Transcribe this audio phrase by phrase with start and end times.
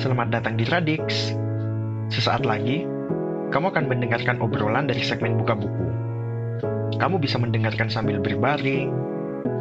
[0.00, 1.36] Selamat datang di Radix.
[2.08, 2.88] Sesaat lagi,
[3.52, 5.86] kamu akan mendengarkan obrolan dari segmen buka buku.
[6.96, 8.88] Kamu bisa mendengarkan sambil berbaring,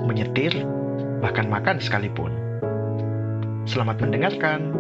[0.08, 0.56] menyetir,
[1.20, 2.32] bahkan makan sekalipun.
[3.68, 4.72] Selamat mendengarkan.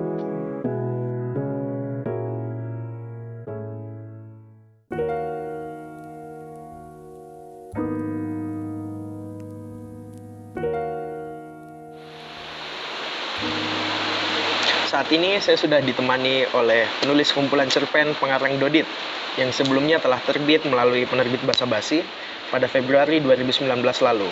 [15.09, 18.85] Saat ini saya sudah ditemani oleh penulis kumpulan cerpen pengarang Dodit
[19.41, 22.05] yang sebelumnya telah terbit melalui penerbit Basa Basi
[22.53, 23.73] pada Februari 2019
[24.05, 24.29] lalu.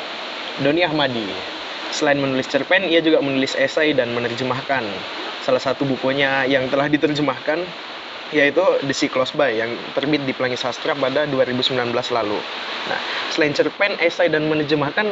[0.62, 1.26] Doni Ahmadi.
[1.90, 4.86] Selain menulis cerpen, ia juga menulis esai dan menerjemahkan.
[5.42, 7.58] Salah satu bukunya yang telah diterjemahkan
[8.30, 12.38] yaitu The Sea Close By yang terbit di Pelangi Sastra pada 2019 lalu.
[12.86, 13.02] Nah,
[13.34, 15.10] selain cerpen, esai dan menerjemahkan,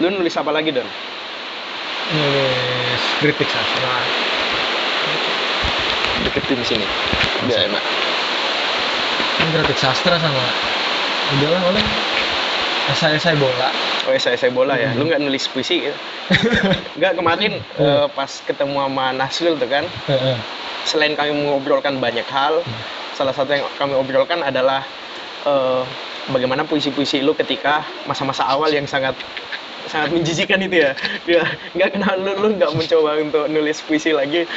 [0.00, 0.88] lu nulis apa lagi, Don?
[2.10, 3.94] nulis kritik sastra
[6.26, 6.86] Deketin sini.
[7.48, 7.84] Biar enak.
[9.40, 10.44] kan kritik sastra sama
[11.32, 11.84] udahlah oleh
[12.92, 13.68] esai-esai bola
[14.08, 14.92] Oh, esai-esai bola ya.
[14.92, 15.00] Hmm.
[15.00, 15.94] Lu nggak nulis puisi ya?
[16.96, 19.84] Nggak, kemarin eh, pas ketemu sama Nasril tuh kan,
[20.88, 22.64] selain kami mengobrolkan banyak hal,
[23.12, 24.80] salah satu yang kami obrolkan adalah
[25.44, 25.82] eh,
[26.32, 29.12] bagaimana puisi-puisi lu ketika masa-masa awal yang sangat
[29.92, 30.90] sangat menjijikan itu ya.
[31.28, 31.44] Ya,
[31.76, 34.48] nggak kenal lu, lu nggak mencoba untuk nulis puisi lagi.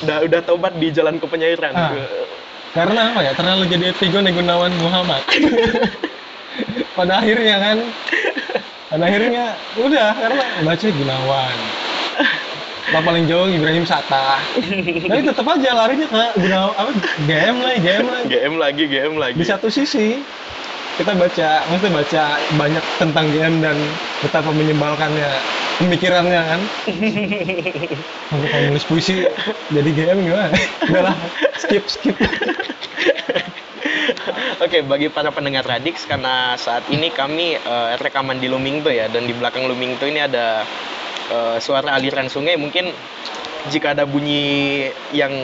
[0.00, 1.72] Udah udah tobat di jalan ke penyairan.
[1.76, 1.92] Ah.
[2.72, 5.20] karena apa ya terlalu jadi Etigo Gunawan Muhammad
[6.96, 7.76] pada akhirnya kan
[8.88, 9.44] pada akhirnya
[9.76, 11.56] udah karena baca Gunawan
[12.82, 14.40] Pak paling jauh Ibrahim Sata
[15.04, 16.90] tapi tetap aja larinya ke Gunawan apa
[17.28, 19.36] GM lagi GM lagi GM lagi, GM lagi.
[19.36, 20.24] di satu sisi
[21.00, 22.22] kita baca maksudnya baca
[22.60, 23.76] banyak tentang GM dan
[24.20, 25.30] betapa menyebalkannya
[25.80, 26.60] pemikirannya kan
[28.28, 29.24] kalau nulis puisi
[29.72, 30.52] jadi GM gimana
[30.88, 31.16] udah lah
[31.56, 32.16] skip skip
[34.62, 39.26] Oke, bagi para pendengar Radix, karena saat ini kami eh, rekaman di Lumingto ya, dan
[39.26, 40.62] di belakang Lumingto ini ada
[41.26, 42.54] eh, suara aliran sungai.
[42.54, 42.94] Mungkin
[43.74, 45.34] jika ada bunyi yang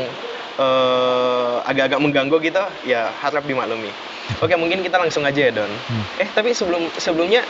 [0.54, 3.90] eh, agak-agak mengganggu gitu, ya harap dimaklumi.
[4.38, 5.68] Oke, mungkin kita langsung aja ya, Don.
[5.68, 6.04] Hmm.
[6.16, 7.42] Eh, tapi sebelum sebelumnya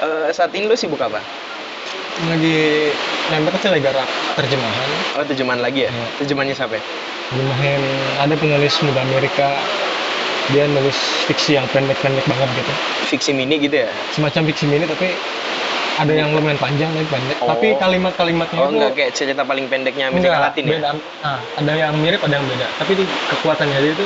[0.00, 1.18] eh, saat ini lu sibuk apa?
[2.22, 2.92] lagi
[3.26, 4.04] nempel kecil lagi garap
[4.36, 5.90] terjemahan Oh, terjemahan lagi ya?
[5.90, 6.06] Iya.
[6.20, 6.76] Terjemahannya siapa?
[6.76, 6.82] ya?
[7.24, 7.80] terjemahin
[8.20, 9.48] ada penulis muda Amerika
[10.46, 10.92] dia nulis
[11.24, 12.72] fiksi yang pendek-pendek banget gitu
[13.08, 13.90] Fiksi mini gitu ya?
[14.12, 15.08] semacam fiksi mini tapi
[15.94, 17.48] ada yang lumayan panjang tapi pendek Oh.
[17.48, 20.70] tapi kalimat-kalimatnya Oh, itu enggak kayak cerita paling pendeknya Amerika Enggak, Latin ya?
[20.70, 20.88] beda.
[21.24, 22.66] Ah, ada yang mirip, ada yang beda.
[22.76, 22.92] Tapi
[23.30, 24.04] kekuatannya dia itu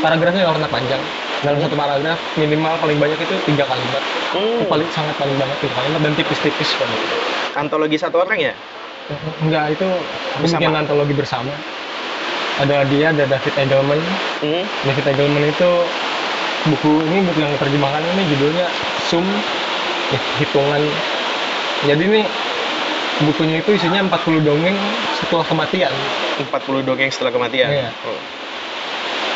[0.00, 1.02] paragrafnya nggak pernah panjang.
[1.40, 4.02] Dalam satu paragraf minimal paling banyak itu tiga kalimat.
[4.36, 4.60] Hmm.
[4.60, 7.00] Itu paling sangat paling banyak tiga kalimat dan tipis-tipis banget.
[7.56, 8.54] Antologi satu orang ya?
[9.42, 9.86] Enggak itu
[10.38, 10.60] Bersama.
[10.60, 11.52] mungkin antologi bersama.
[12.60, 14.00] Ada dia, ada David Edelman.
[14.44, 14.64] Hmm.
[14.84, 15.70] David Edelman itu
[16.68, 18.66] buku ini buku yang terjemahkan ini judulnya
[19.08, 19.24] Sum
[20.36, 20.82] hitungan.
[21.88, 22.22] Jadi ini
[23.24, 24.76] bukunya itu isinya 40 dongeng
[25.16, 25.92] setelah kematian.
[26.52, 27.68] 40 dongeng setelah kematian.
[27.72, 27.88] Iya.
[28.04, 28.20] Oh.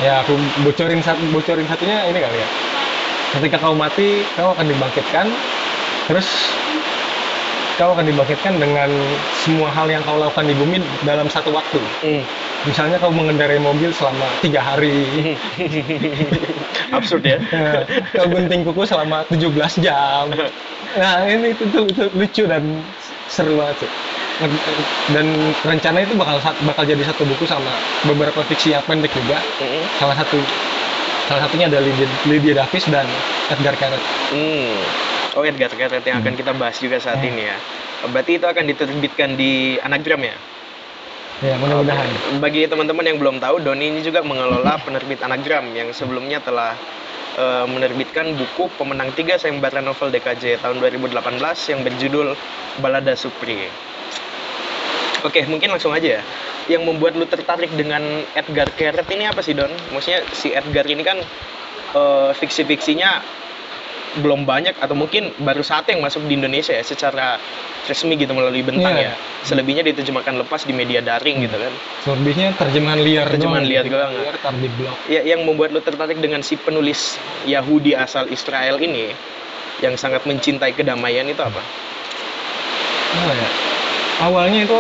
[0.03, 0.35] Ya aku
[0.67, 2.49] bocorin satu bocorin satunya ini kali ya.
[3.39, 5.27] Ketika kau mati, kau akan dibangkitkan.
[6.11, 6.27] Terus
[7.79, 8.91] kau akan dibangkitkan dengan
[9.43, 11.79] semua hal yang kau lakukan di bumi dalam satu waktu.
[12.03, 12.23] Hmm.
[12.65, 15.37] Misalnya kau mengendarai mobil selama tiga hari,
[16.97, 17.39] Absurd ya.
[17.53, 17.85] Ya,
[18.15, 20.33] kau gunting kuku selama 17 jam.
[20.97, 22.63] Nah ini itu, itu, itu lucu dan
[23.29, 23.91] seru banget sih.
[25.15, 25.27] Dan
[25.63, 27.71] rencana itu bakal bakal jadi satu buku sama
[28.03, 29.39] beberapa fiksi yang pendek juga.
[29.63, 29.85] Hmm.
[30.01, 30.43] salah satu
[31.31, 33.07] salah satunya ada Lydia, Lydia Davis dan
[33.49, 34.03] Edgar Keret.
[34.35, 34.75] Hmm.
[35.39, 37.31] Oh, Edgar Keret yang akan kita bahas juga saat Hmm.
[37.31, 37.57] ini ya.
[38.11, 40.37] Berarti itu akan diterbitkan di Anagram ya?
[41.43, 42.39] Ya mudah-mudahan.
[42.39, 46.79] Bagi teman-teman yang belum tahu, Doni ini juga mengelola penerbit Anagram yang sebelumnya telah
[47.35, 51.19] eh, menerbitkan buku pemenang tiga sayembara novel DKJ tahun 2018
[51.71, 52.39] yang berjudul
[52.79, 53.67] Balada Supri.
[55.25, 56.23] Oke, mungkin langsung aja ya.
[56.69, 59.73] Yang membuat lu tertarik dengan Edgar Keret ini apa sih, Don?
[59.91, 61.17] Maksudnya si Edgar ini kan
[61.95, 63.25] eh, fiksi-fiksinya
[64.15, 67.35] belum banyak atau mungkin baru satu yang masuk di Indonesia ya secara
[67.85, 69.11] resmi gitu melalui bentang Iya.
[69.11, 69.13] ya.
[69.43, 71.73] Selebihnya diterjemahkan lepas di media daring gitu kan.
[72.01, 73.73] Selebihnya terjemahan liar Terjemahan doang.
[73.75, 74.13] liar doang.
[74.15, 74.97] Liar tar di blog.
[75.09, 79.11] Ya, yang membuat lu tertarik dengan si penulis Yahudi asal Israel ini
[79.81, 81.61] yang sangat mencintai kedamaian itu apa?
[83.15, 83.49] Apa ya?
[84.21, 84.79] Awalnya itu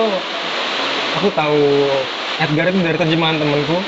[1.16, 1.58] aku tahu
[2.38, 3.78] Edgar itu dari terjemahan temenku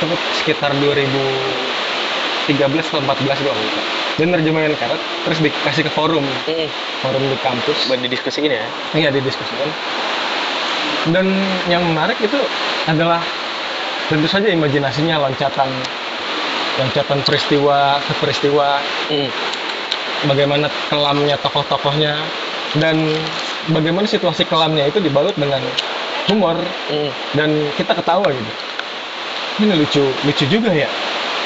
[0.00, 3.82] itu sekitar 2013 atau 14 gue lupa.
[4.18, 6.66] Dia nerjemahin Keret terus dikasih ke forum Mm,
[7.00, 7.86] forum di kampus.
[7.86, 8.66] buat didiskusiin ya.
[8.92, 9.70] Iya didiskusikan.
[11.08, 11.24] dan
[11.64, 12.36] yang menarik itu
[12.84, 13.24] adalah
[14.12, 15.64] tentu saja imajinasinya loncatan
[16.76, 18.76] loncatan peristiwa ke peristiwa
[19.08, 19.30] Hmm.
[20.28, 22.20] bagaimana kelamnya tokoh-tokohnya
[22.76, 23.00] dan
[23.68, 25.60] bagaimana situasi kelamnya itu dibalut dengan
[26.26, 26.56] humor
[26.88, 27.10] Hmm.
[27.34, 28.52] dan kita ketawa gitu.
[29.60, 30.88] Ini lucu lucu juga ya.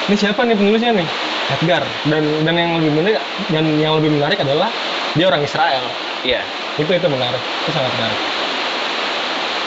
[0.06, 1.08] Ini siapa nih penulisnya nih?
[1.50, 1.82] Edgar.
[2.06, 3.18] Dan dan yang lebih menarik
[3.48, 4.70] dan yang lebih menarik adalah
[5.12, 5.82] dia orang Israel.
[6.22, 6.40] Iya.
[6.74, 7.38] itu itu menarik.
[7.64, 8.20] Itu sangat menarik.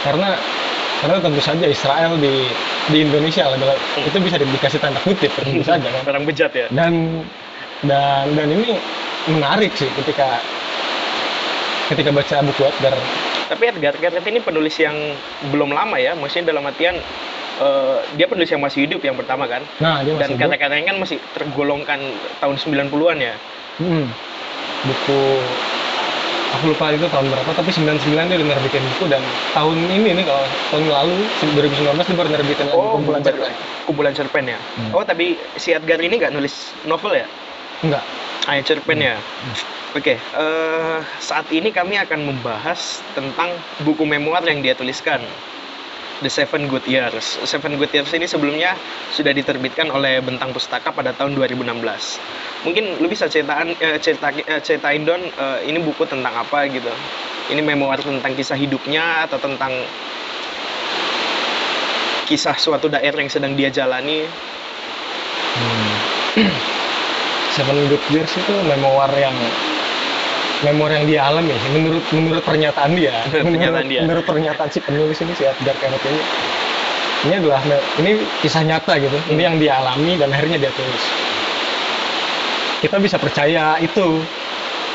[0.03, 0.29] Karena
[0.97, 2.49] karena tentu saja Israel di
[2.89, 6.01] di Indonesia adalah itu bisa di- dikasih tanda kutip tentu saja kan.
[6.07, 6.67] Orang bejat ya.
[6.71, 7.21] dan
[7.85, 8.79] dan dan ini
[9.27, 10.41] menarik sih ketika
[11.87, 12.95] ketika baca buku Edgar
[13.47, 14.95] Tapi Edgar Keret ini penulis yang
[15.47, 16.99] belum lama ya, maksudnya dalam artian
[17.57, 19.63] eh, dia penulis yang masih hidup yang pertama kan.
[19.77, 20.43] nah dia Dan masih hidup.
[20.51, 21.99] kata-katanya kan masih tergolongkan
[22.37, 23.35] tahun 90-an ya.
[23.77, 24.05] Hmm.
[24.79, 25.19] buku
[26.49, 30.25] aku lupa itu tahun berapa tapi 99 dia udah nerbitin buku dan tahun ini nih
[30.25, 31.15] kalau tahun lalu
[31.53, 33.51] 2019 dia baru nerbitin Oh, kumpulan cerpen
[33.85, 34.57] kumpulan cerpen ya.
[34.75, 34.91] Hmm.
[34.91, 35.25] Oh, tapi
[35.55, 36.53] si Edgar ini nggak nulis
[36.83, 37.27] novel ya?
[37.79, 38.01] enggak
[38.45, 39.15] Hanya cerpen ya.
[39.15, 39.55] Hmm.
[39.95, 43.55] Oke, eh, saat ini kami akan membahas tentang
[43.87, 45.23] buku memoir yang dia tuliskan.
[46.19, 47.37] The Seven Good Years.
[47.45, 48.73] Seven Good Years ini sebelumnya
[49.13, 51.61] sudah diterbitkan oleh Bentang Pustaka pada tahun 2016.
[52.65, 56.89] Mungkin lu bisa ceritain eh, cerita, eh, ceritain Don eh, ini buku tentang apa gitu.
[57.53, 59.71] Ini memoir tentang kisah hidupnya atau tentang
[62.27, 64.25] kisah suatu daerah yang sedang dia jalani.
[65.55, 65.93] Hmm.
[67.55, 69.33] Seven Good Years itu memoir yang
[70.65, 73.13] memoir yang dia alami sih menurut menurut pernyataan dia.
[73.29, 74.01] Menurut pernyataan dia.
[74.01, 76.21] menurut pernyataan si penulis ini si Edgar Kenneth ini.
[77.17, 77.61] Ini adalah
[78.01, 78.11] ini
[78.41, 79.17] kisah nyata gitu.
[79.33, 81.03] Ini yang dia alami dan akhirnya dia tulis.
[82.81, 84.21] Kita bisa percaya itu.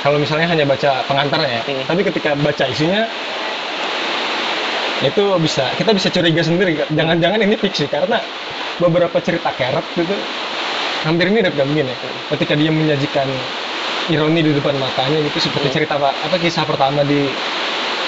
[0.03, 1.63] Kalau misalnya hanya baca pengantarnya ya.
[1.63, 1.83] Hmm.
[1.87, 3.07] tapi ketika baca isinya
[5.03, 6.75] itu bisa kita bisa curiga sendiri.
[6.91, 8.19] Jangan-jangan ini fiksi karena
[8.83, 10.17] beberapa cerita Keret itu
[11.07, 11.95] hampir mirip kan begini.
[12.35, 13.31] Ketika dia menyajikan
[14.11, 15.77] ironi di depan matanya gitu seperti Hmm.
[15.79, 17.31] cerita apa, apa kisah pertama di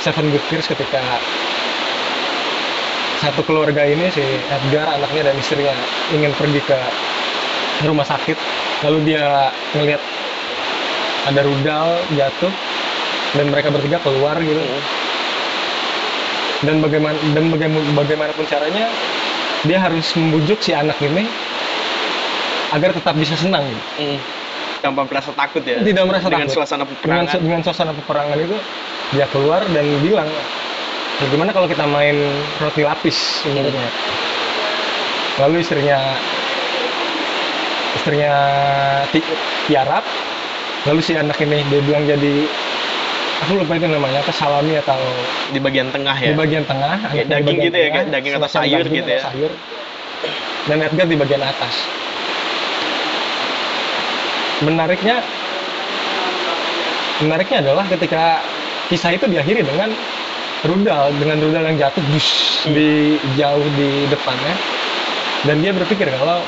[0.02, 1.02] Seven Good Years ketika
[3.22, 4.20] satu keluarga ini si
[4.50, 5.72] Edgar anaknya dan istrinya
[6.10, 6.78] ingin pergi ke
[7.86, 8.36] rumah sakit
[8.84, 10.02] lalu dia ngelihat
[11.30, 11.88] ada rudal
[12.18, 12.52] jatuh
[13.38, 14.60] dan mereka bertiga keluar gitu
[16.68, 18.86] dan bagaimana dan bagaimana bagaimanapun caranya
[19.64, 21.24] dia harus membujuk si anak ini
[22.76, 23.84] agar tetap bisa senang gitu.
[24.02, 24.43] Hmm.
[24.84, 25.80] Tanpa merasa takut ya.
[25.80, 26.60] Tidak merasa dengan takut.
[26.60, 26.92] suasana dengan
[27.24, 27.40] peperangan.
[27.40, 28.56] dengan suasana peperangan itu
[29.16, 30.28] dia keluar dan bilang
[31.18, 32.16] bagaimana kalau kita main
[32.60, 33.46] roti lapis
[35.36, 35.98] lalu istrinya
[37.94, 38.32] istrinya
[39.08, 39.24] ti-
[39.64, 40.04] tiarap
[40.84, 42.44] lalu si anak ini dia bilang jadi
[43.40, 45.00] aku lupa itu namanya apa salami atau
[45.48, 46.28] di bagian tengah ya.
[46.28, 49.08] di bagian tengah Kayak di daging bagian gitu ya, kayak daging atau sayur daging gitu
[49.08, 49.22] atau ya.
[49.22, 49.52] sayur.
[50.64, 51.74] dan Edgar di bagian atas
[54.62, 55.18] menariknya
[57.22, 58.38] menariknya adalah ketika
[58.86, 59.90] kisah itu diakhiri dengan
[60.64, 62.28] rudal dengan rudal yang jatuh dus
[62.64, 62.72] Hmm.
[62.72, 64.56] di jauh di depannya
[65.44, 66.40] dan dia berpikir kalau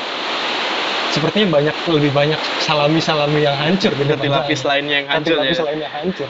[1.12, 4.80] sepertinya banyak lebih banyak salami-salami yang hancur di depan lapis saya.
[4.80, 5.64] lainnya yang hancur lapis ya.
[5.68, 6.28] lainnya hancur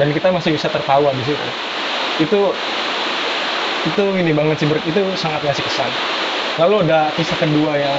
[0.00, 1.46] dan kita masih bisa tertawa di situ
[2.24, 2.40] itu
[3.84, 5.90] itu ini banget sih itu sangat ngasih kesan
[6.56, 7.98] lalu ada kisah kedua yang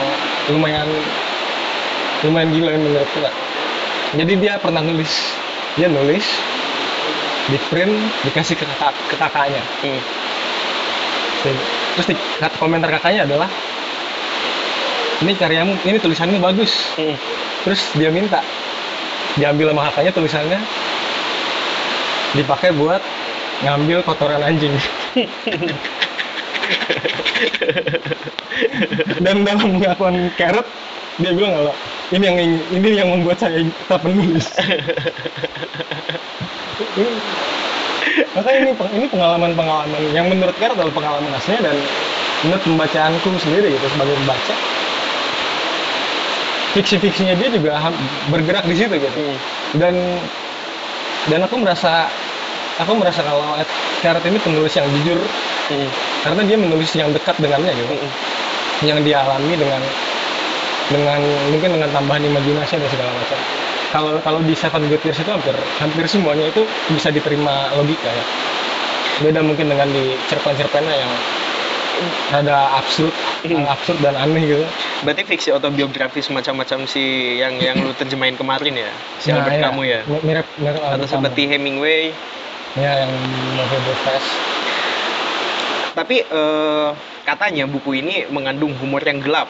[0.50, 0.89] lumayan
[2.26, 3.32] lumayan gila yang menurut kita
[4.20, 5.32] jadi dia pernah nulis
[5.80, 6.28] dia nulis
[7.50, 7.90] di print
[8.28, 9.64] dikasih ke, kakak, ke kakaknya
[11.40, 11.56] Hmm.
[11.96, 12.20] terus di,
[12.60, 13.48] komentar kakaknya adalah
[15.24, 17.16] ini karyamu ini tulisanmu bagus Hmm.
[17.64, 18.44] terus dia minta
[19.40, 20.60] diambil sama kakaknya tulisannya
[22.36, 23.00] dipakai buat
[23.64, 24.76] ngambil kotoran anjing
[29.24, 30.68] dan dalam pengakuan Carrot
[31.20, 31.74] dia bilang kalau
[32.16, 32.38] ini yang
[32.72, 34.48] ini yang membuat saya tetap menulis
[36.80, 37.20] Ini-
[38.34, 41.78] makanya ini ini pengalaman-pengalaman yang menurut Carrot adalah pengalaman aslinya dan
[42.48, 44.54] menurut pembacaanku sendiri gitu sebagai pembaca
[46.74, 47.76] fiksi-fiksinya dia juga
[48.30, 49.38] bergerak di situ gitu Hmm.
[49.82, 49.94] dan
[51.28, 52.08] dan aku merasa
[52.80, 53.68] aku merasa kalau Ed
[54.00, 55.20] Carrot ini penulis yang jujur
[55.70, 55.90] Hmm.
[56.24, 58.12] karena dia menulis yang dekat dengannya gitu Hmm.
[58.88, 59.82] yang dia alami dengan
[60.89, 63.39] dengan mungkin dengan tambahan imajinasi dan segala macam.
[63.89, 68.25] Kalau kalau di Seven Good Years itu hampir hampir semuanya itu bisa diterima logika ya.
[69.19, 71.12] Beda mungkin dengan di cerpen-cerpennya yang
[72.29, 73.63] rada absurd Hmm.
[73.65, 74.65] absurd dan aneh gitu.
[75.01, 77.00] Berarti fiksi autobiografi semacam-macam si
[77.36, 79.63] yang yang lu terjemahin kemarin ya, si Nah, Albert iya.
[79.63, 82.12] Camus ya, Mi- mirip mirip atau seperti Hemingway.
[82.75, 83.12] ya yang
[83.55, 84.29] November Fest
[85.91, 86.89] Tapi eh,
[87.24, 89.48] katanya buku ini mengandung humor yang gelap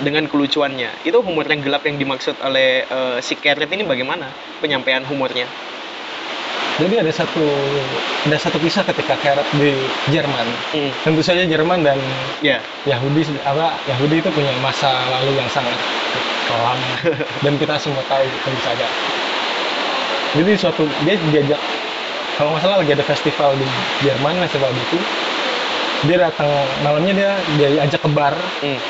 [0.00, 1.04] dengan kelucuannya.
[1.04, 4.32] Itu humor yang gelap yang dimaksud oleh eh, si Carrot ini bagaimana
[4.64, 5.44] penyampaian humornya?
[6.80, 7.44] Jadi ada satu
[8.24, 9.76] ada satu kisah ketika Carrot di
[10.08, 10.46] Jerman.
[10.72, 12.00] Hmm, Tentu saja Jerman dan
[12.40, 12.56] ya.
[12.88, 15.76] Yahudi apa Yahudi itu punya masa lalu yang sangat
[16.48, 16.80] kelam
[17.44, 18.88] dan kita semua tahu tentu saja.
[20.32, 21.60] Jadi suatu dia diajak
[22.40, 23.66] kalau nggak salah lagi ada festival di
[24.00, 24.98] Jerman festival itu
[26.08, 26.48] dia datang
[26.82, 27.30] malamnya dia
[27.60, 28.34] dia ajak ke bar
[28.64, 28.80] Hmm,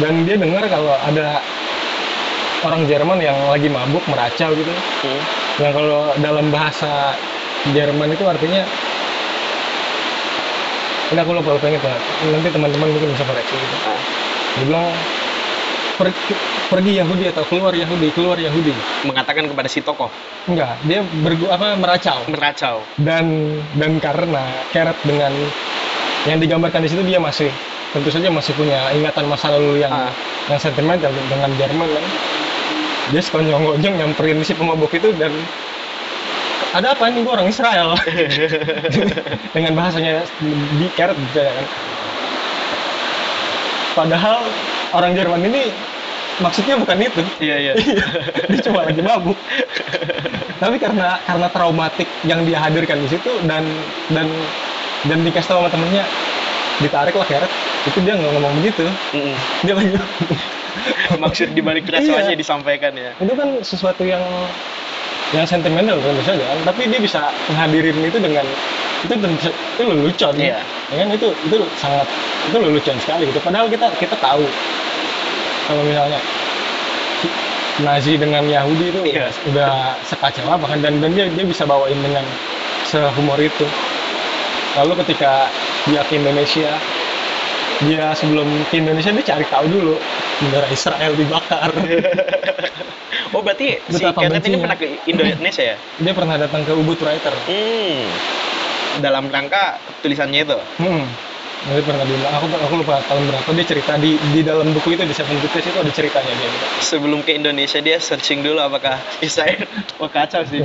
[0.00, 1.42] dan dia dengar kalau ada
[2.62, 4.72] orang Jerman yang lagi mabuk meracau gitu.
[4.72, 5.20] Hmm,
[5.60, 7.18] yang kalau dalam bahasa
[7.74, 8.62] Jerman itu artinya
[11.12, 11.96] ini aku lupa lupa ingat ya
[12.32, 13.76] nanti teman-teman mungkin bisa koreksi gitu.
[13.84, 14.00] Ah,
[14.56, 14.86] dia bilang
[16.00, 16.16] "Per-
[16.72, 18.72] pergi Yahudi atau keluar Yahudi keluar Yahudi.
[19.04, 20.08] Mengatakan kepada si tokoh.
[20.48, 22.24] Enggak dia bergu apa meracau.
[22.32, 22.88] Meracau.
[22.96, 23.28] dan
[23.76, 25.36] dan karena Keret dengan
[26.24, 27.52] yang digambarkan di situ dia masih
[27.92, 30.08] tentu saja masih punya ingatan masa lalu yang Ah.
[30.48, 32.04] yang sentimental dengan Jerman kan.
[33.12, 35.30] Dia sekonyong-konyong nyamperin si pemabuk itu dan
[36.72, 37.20] ada apa ini?
[37.20, 37.92] Gua orang Israel.
[39.54, 40.24] Dengan bahasanya
[40.80, 41.66] di Keret gitu ya kan.
[43.92, 44.40] Padahal
[44.96, 45.68] orang Jerman ini
[46.40, 47.20] maksudnya bukan itu.
[47.44, 47.72] Iya iya.
[48.48, 49.36] dia cuma lagi mabuk.
[50.56, 53.68] Tapi karena karena traumatik yang dia hadirkan di situ dan
[54.08, 54.24] dan
[55.04, 56.08] dan dikasih tahu sama temennya
[56.82, 57.50] ditarik lah keret
[57.86, 58.84] itu dia nggak ngomong begitu.
[59.14, 59.34] Mm-mm.
[59.62, 59.90] dia lagi
[61.14, 62.38] Maksud dibalik racauannya Iya.
[62.38, 63.12] disampaikan ya.
[63.16, 64.22] itu kan sesuatu yang
[65.32, 68.44] yang sentimental tentu saja kan tapi dia bisa menghadirin itu dengan
[69.02, 70.34] itu tentu itu lelucon.
[70.36, 70.58] Iya.
[70.90, 71.08] ya kan?
[71.10, 72.06] Itu itu sangat
[72.46, 73.40] itu lelucon sekali gitu.
[73.40, 74.44] Padahal kita kita tahu.
[75.62, 76.18] Kalau misalnya
[77.80, 79.32] Nazi dengan Yahudi itu Iya.
[79.48, 79.72] udah
[80.04, 80.78] sekacau apa kan?
[80.84, 82.24] Dan dan dia dia bisa bawain dengan
[82.84, 83.64] sehumor itu.
[84.76, 85.48] Lalu ketika
[85.88, 86.70] dia ke Indonesia
[87.82, 89.94] dia sebelum ke Indonesia dia cari tahu dulu
[90.38, 91.70] bendera Israel dibakar
[93.32, 95.76] Oh berarti si Betapa Kenneth ini pernah ke Indonesia ya?
[96.04, 98.04] dia pernah datang ke Ubud Writer Hmm.
[99.00, 100.58] Dalam rangka tulisannya itu.
[100.84, 101.31] hmm.
[101.62, 105.06] Dia pernah bilang aku aku lupa tahun berapa dia cerita di di dalam buku itu
[105.06, 106.66] di Seven Days itu ada ceritanya dia gitu.
[106.82, 109.62] Sebelum ke Indonesia dia searching dulu apakah Israel.
[110.02, 110.58] Wah kacau sih.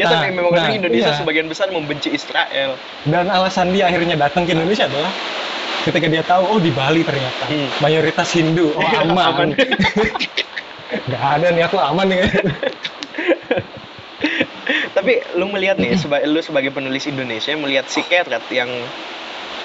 [0.00, 1.18] ya Nah, tapi memang nah, orang Indonesia iya.
[1.20, 2.72] sebagian besar membenci Israel.
[3.04, 5.12] dan alasan dia akhirnya datang ke Indonesia adalah
[5.84, 7.68] ketika dia tahu oh di Bali ternyata Hmm.
[7.84, 9.48] mayoritas Hindu oh aman, aman.
[11.08, 12.20] nggak ada nih aku aman nih
[14.90, 18.68] Tapi lu melihat nih, seba lu sebagai penulis Indonesia melihat si Keret yang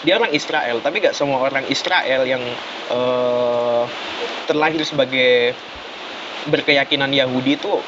[0.05, 2.41] dia orang Israel, tapi gak semua orang Israel yang
[2.93, 3.83] eh,
[4.45, 5.57] terlahir sebagai
[6.45, 7.81] berkeyakinan Yahudi itu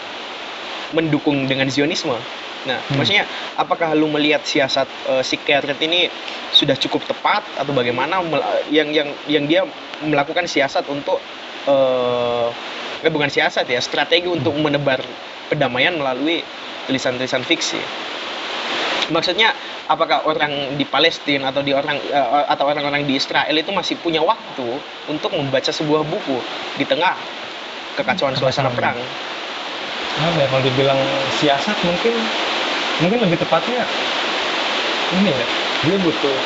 [0.98, 2.18] mendukung dengan Zionisme.
[2.66, 3.00] Nah, Hmm.
[3.00, 3.24] maksudnya
[3.56, 6.10] apakah lu melihat siasat eh, si Keret ini
[6.52, 8.20] sudah cukup tepat atau bagaimana
[8.74, 9.62] yang yang yang dia
[10.02, 11.22] melakukan siasat untuk
[11.70, 12.48] eh
[13.06, 15.00] eh, bukan siasat ya, strategi untuk menebar
[15.54, 16.42] perdamaian melalui
[16.90, 17.80] tulisan-tulisan fiksi.
[19.14, 19.54] Maksudnya
[19.88, 24.20] apakah orang di Palestina atau di orang eh, atau orang-orang di Israel itu masih punya
[24.20, 26.38] waktu untuk membaca sebuah buku
[26.76, 27.16] di tengah
[27.98, 29.00] kekacauan suasana perang?
[30.18, 30.98] apa ya kalau dibilang
[31.38, 32.14] siasat mungkin
[33.06, 33.86] mungkin lebih tepatnya
[35.14, 35.46] ini ya
[35.86, 36.38] dia butuh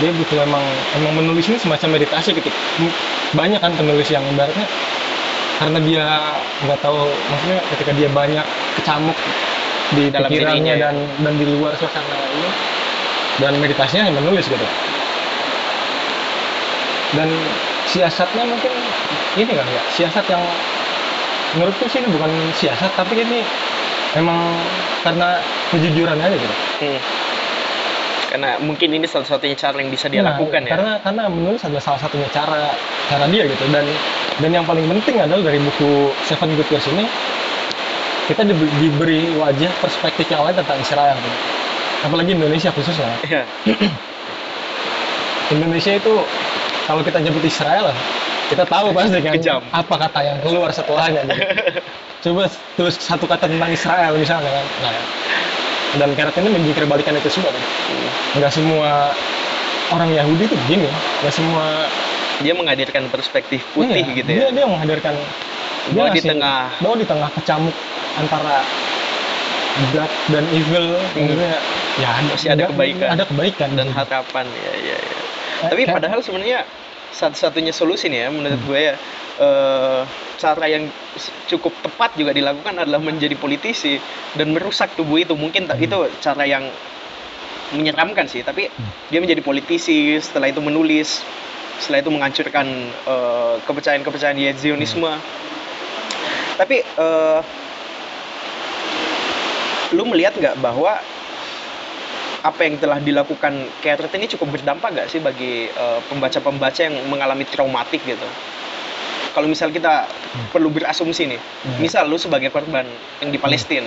[0.00, 0.64] dia butuh memang
[0.96, 2.56] emang menulis ini semacam meditasi ketika
[3.36, 4.64] banyak kan penulis yang ibaratnya
[5.60, 6.04] karena dia
[6.64, 8.46] nggak tahu maksudnya ketika dia banyak
[8.80, 9.16] kecamuk
[9.92, 10.82] di Dalam pikirannya dirinya ya.
[10.88, 12.48] dan dan di luar suasana ini
[13.38, 14.66] dan meditasinya yang menulis gitu
[17.12, 17.28] dan
[17.84, 18.72] siasatnya mungkin
[19.36, 20.40] ini kan ya siasat yang
[21.52, 23.44] menurutku sih ini bukan siasat tapi ini
[24.12, 24.56] memang
[25.02, 26.98] karena kejujuran aja gitu Hmm.
[28.26, 30.72] Karena mungkin ini satu-satunya cara yang bisa dia Nah, lakukan ya.
[30.72, 32.72] karena karena menulis adalah salah satunya cara
[33.06, 33.84] cara dia gitu dan
[34.40, 37.04] dan yang paling penting adalah dari buku Seven Good Years ini
[38.32, 41.38] kita di- diberi wajah perspektif yang lain tentang Israel gitu.
[42.02, 43.42] apalagi Indonesia khususnya Iya.
[45.54, 46.12] Indonesia itu
[46.82, 47.92] kalau kita nyebut Israel
[48.48, 49.60] kita tahu pasti kan Kejam.
[49.70, 51.42] apa kata yang keluar setelahnya gitu.
[52.24, 54.92] coba tulis satu kata tentang Israel misalnya kan nah,
[55.94, 57.62] dan Keret ini menjikir balikan itu semua kan.
[58.32, 59.12] Nggak semua
[59.90, 60.88] orang Yahudi itu begini
[61.20, 61.84] nggak semua
[62.40, 64.48] Dia menghadirkan perspektif putih Iya, gitu dia ya.
[64.50, 65.14] dia menghadirkan
[65.84, 67.76] Bahwa di ngasih- tengah bahwa di tengah kecamuk
[68.14, 68.56] antara
[69.90, 71.32] God dan evil Hmm.
[71.96, 73.08] ya ada, Masih ada kebaikan.
[73.10, 73.96] ada kebaikan dan gitu.
[73.96, 75.18] harapan ya ya ya.
[75.58, 76.60] Eh, Tapi kayak- padahal sebenarnya
[77.10, 78.68] satu-satunya solusi nih ya menurut Hmm.
[78.68, 78.94] gue ya
[79.34, 80.00] eh,
[80.36, 80.92] cara yang
[81.46, 83.96] cukup tepat juga dilakukan adalah menjadi politisi
[84.32, 85.80] dan merusak tubuh itu mungkin Hmm.
[85.80, 86.68] itu cara yang
[87.72, 88.88] menyeramkan sih tapi Hmm.
[89.08, 91.24] dia menjadi politisi setelah itu menulis
[91.78, 92.66] setelah itu menghancurkan
[93.02, 95.16] eh, kepercayaan-kepercayaan Ye- Zionisme
[96.62, 97.40] tapi eh,
[99.98, 100.94] lu melihat nggak bahwa
[102.42, 107.42] apa yang telah dilakukan Carrot ini cukup berdampak nggak sih bagi eh, pembaca-pembaca yang mengalami
[107.50, 108.28] traumatik gitu?
[109.34, 110.06] Kalau misal kita
[110.54, 111.78] perlu berasumsi nih Hmm.
[111.82, 112.86] misal lu sebagai korban
[113.22, 113.86] yang di Palestina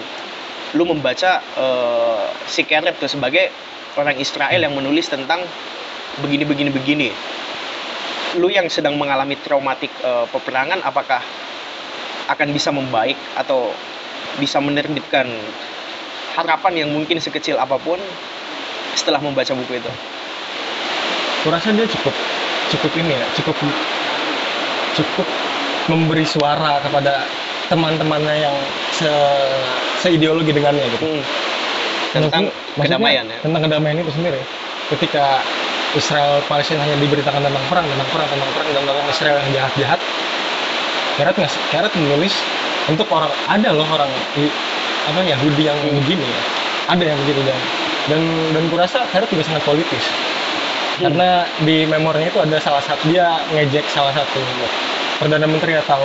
[0.75, 3.55] lu membaca eh, si Carrot tuh sebagai
[3.95, 5.39] orang Israel yang menulis tentang
[6.19, 7.09] begini begini begini.
[8.35, 11.23] Lu yang sedang mengalami traumatik eh, peperangan apakah
[12.25, 13.69] akan bisa membaik atau
[14.37, 15.29] bisa menerbitkan
[16.35, 17.99] harapan yang mungkin sekecil apa pun
[18.95, 19.91] setelah membaca buku itu?
[21.45, 22.15] Kurasa dia cukup
[22.73, 23.53] cukup ini ya cukup
[24.97, 25.27] cukup
[25.85, 27.21] memberi suara kepada
[27.69, 28.55] teman-temannya yang
[28.89, 29.11] se
[30.01, 31.05] seideologi dengannya gitu.
[31.05, 31.23] Hmm.
[32.15, 32.43] tentang
[32.79, 33.39] Maksudnya- kedamaian ya?
[33.43, 34.41] tentang kedamaian itu sendiri.
[34.89, 35.41] Ketika
[35.97, 39.99] Israel Palestina hanya diberitakan tentang perang tentang perang tentang perang dan tentang Israel yang jahat
[41.15, 42.33] Karat nggak Karat menulis
[42.91, 44.11] untuk orang ada loh orang
[45.05, 46.01] apa Yahudi yang Hmm.
[46.03, 46.41] begini ya
[46.85, 47.57] ada yang begitu dan
[48.05, 48.21] dan
[48.53, 50.05] dan kurasa Karat juga sangat politis
[50.95, 51.11] Hmm.
[51.11, 51.29] karena
[51.67, 54.39] di memornya itu ada salah satu dia ngejek salah satu
[55.19, 55.99] perdana menteri atau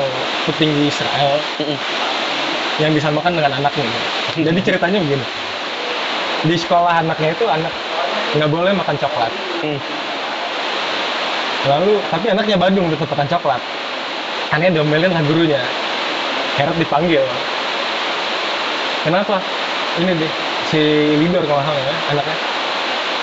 [0.47, 1.79] petinggi Israel Mm-mm.
[2.79, 3.87] yang disamakan dengan anaknya.
[4.39, 5.27] Jadi ceritanya begini.
[6.47, 7.75] Di sekolah anaknya itu anak
[8.39, 9.31] nggak boleh makan coklat.
[9.63, 9.79] Hmm.
[11.71, 13.61] Lalu tapi anaknya Bandung tetap makan coklat.
[14.51, 15.63] Karena diomelin lah gurunya.
[16.59, 17.23] Herod dipanggil.
[19.07, 19.41] Kenapa?
[20.03, 20.33] Ini deh
[20.71, 20.81] si
[21.19, 22.37] Lidor kalau salah ya anaknya.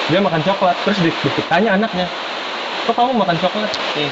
[0.07, 2.07] Dia makan coklat terus di- ditanya anaknya,
[2.87, 3.71] kok kamu makan coklat?
[3.75, 4.11] Hmm.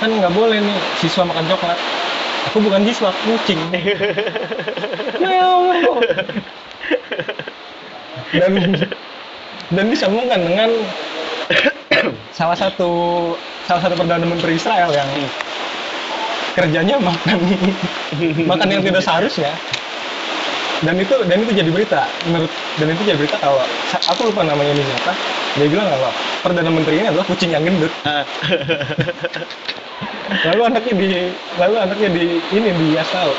[0.00, 1.78] Kan nggak boleh nih siswa makan coklat.
[2.48, 3.60] Aku bukan siswa, kucing.
[8.32, 8.52] Dan
[9.70, 10.70] dan disambungkan dengan
[12.38, 12.90] salah satu
[13.66, 15.10] salah satu perdana menteri Israel yang
[16.56, 17.36] kerjanya makan
[18.50, 19.52] makan yang tidak seharusnya.
[20.84, 22.04] Dan itu dan itu jadi berita.
[22.28, 23.60] Menurut dan itu jadi berita kalau
[23.92, 25.12] aku lupa namanya ini siapa.
[25.56, 26.10] Dia bilang kalau
[26.44, 27.92] perdana menteri ini adalah kucing yang gendut.
[28.08, 28.24] Ah.
[30.26, 31.08] lalu anaknya di
[31.56, 33.32] lalu anaknya di ini di tahu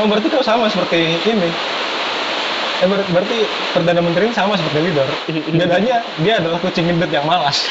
[0.00, 1.50] oh berarti kau sama seperti ini.
[2.80, 3.44] Eh, ber- berarti
[3.76, 5.08] perdana menteri ini sama seperti leader.
[5.60, 7.68] Bedanya dia adalah kucing gendut yang malas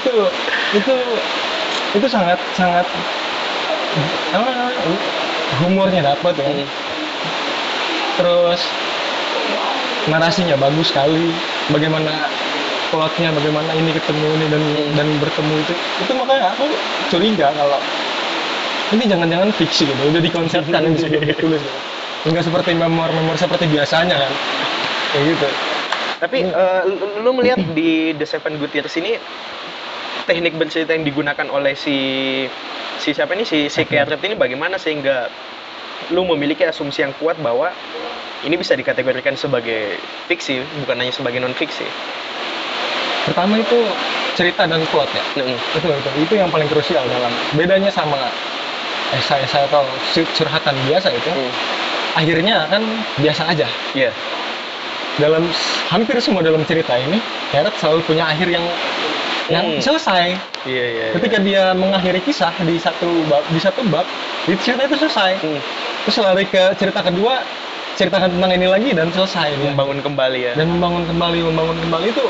[0.00, 0.14] itu
[0.72, 0.94] itu
[1.92, 2.86] itu sangat sangat
[4.32, 4.80] apa namanya,
[5.60, 6.46] humornya dapat ya.
[6.46, 6.68] Hmm.
[8.16, 8.60] terus
[10.08, 11.32] narasinya bagus sekali.
[11.68, 12.26] Bagaimana
[12.90, 14.90] plotnya bagaimana ini ketemu ini dan Hmm.
[14.96, 15.74] dan bertemu itu.
[16.00, 16.64] Itu makanya aku
[17.10, 17.80] curiga kalau
[18.90, 21.78] ini jangan-jangan fiksi gitu udah dikonsepkan ini sebelum ditulis gitu.
[22.20, 24.32] nggak seperti memor-memor seperti biasanya kan.
[25.10, 25.48] Kayak gitu.
[26.20, 26.38] Tapi
[26.84, 29.16] lu- lu melihat di The Seven Good Years ini
[30.30, 31.98] teknik bercerita yang digunakan oleh si
[33.02, 33.42] si siapa ini?
[33.42, 35.26] Si si Carrot ini bagaimana sehingga
[36.14, 37.74] lu memiliki asumsi yang kuat bahwa
[38.46, 39.98] ini bisa dikategorikan sebagai
[40.30, 41.84] fiksi bukan hanya sebagai non fiksi.
[43.20, 43.84] pertama itu
[44.32, 45.44] cerita dan plot ya.
[45.44, 48.32] Mm, itu itu itu yang paling krusial dalam bedanya sama
[49.12, 51.30] esai-esai atau curhatan biasa itu.
[51.34, 51.52] Mm.
[52.10, 52.82] akhirnya kan
[53.20, 53.68] biasa aja.
[53.92, 54.10] Iya.
[55.20, 55.44] dalam
[55.92, 57.20] hampir semua dalam cerita ini
[57.52, 58.64] Gareth selalu punya akhir yang
[59.50, 59.82] yang Hmm.
[59.82, 61.04] selesai Iya iya.
[61.10, 61.14] iya.
[61.18, 64.06] ketika dia mengakhiri kisah di satu bab di satu bab
[64.46, 65.58] di cerita itu selesai Mm,
[66.06, 67.42] terus lari ke cerita kedua
[67.94, 70.52] ceritakan tentang ini lagi dan selesai membangun kembali ya.
[70.54, 72.24] dan membangun kembali membangun kembali itu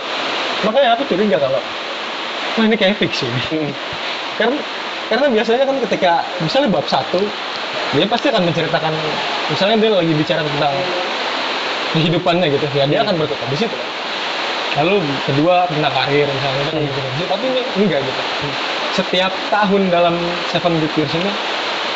[0.65, 1.61] makanya aku curiga kalau
[2.57, 3.71] wah ini kayak fiksi nih Mm,
[4.35, 4.59] karena
[5.07, 7.21] karena biasanya kan ketika misalnya bab satu
[7.93, 8.93] dia pasti akan menceritakan
[9.47, 10.75] misalnya dia lagi bicara tentang
[11.93, 13.07] kehidupannya gitu ya dia Hmm.
[13.07, 13.89] akan berkutat di situ kan
[14.73, 16.87] lalu kedua tentang karir misalnya Hmm.
[16.87, 18.23] situ tapi ini enggak gitu
[18.93, 20.15] setiap tahun dalam
[20.47, 21.33] Seven Good Years ini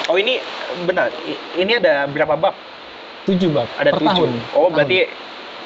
[0.05, 0.37] Oh ini
[0.85, 1.09] benar.
[1.57, 2.53] Ini ada berapa bab?
[3.25, 4.11] tujuh bab Ada per tujuh.
[4.11, 5.09] tahun Oh berarti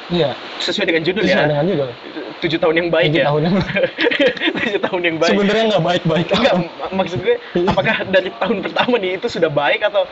[0.09, 1.51] iya sesuai dengan judul sesuai ya.
[1.51, 1.91] dengan judul
[2.39, 3.27] Tujuh tahun yang baik tujuh ya.
[3.27, 3.57] tahun yang
[4.63, 5.31] Tujuh tahun yang baik.
[5.35, 9.81] sebenarnya nggak baik-baik Enggak, mak- maksud gue, apakah dari tahun pertama nih itu sudah baik
[9.83, 10.07] atau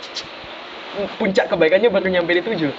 [1.15, 2.73] puncak kebaikannya baru nyampe di tujuh?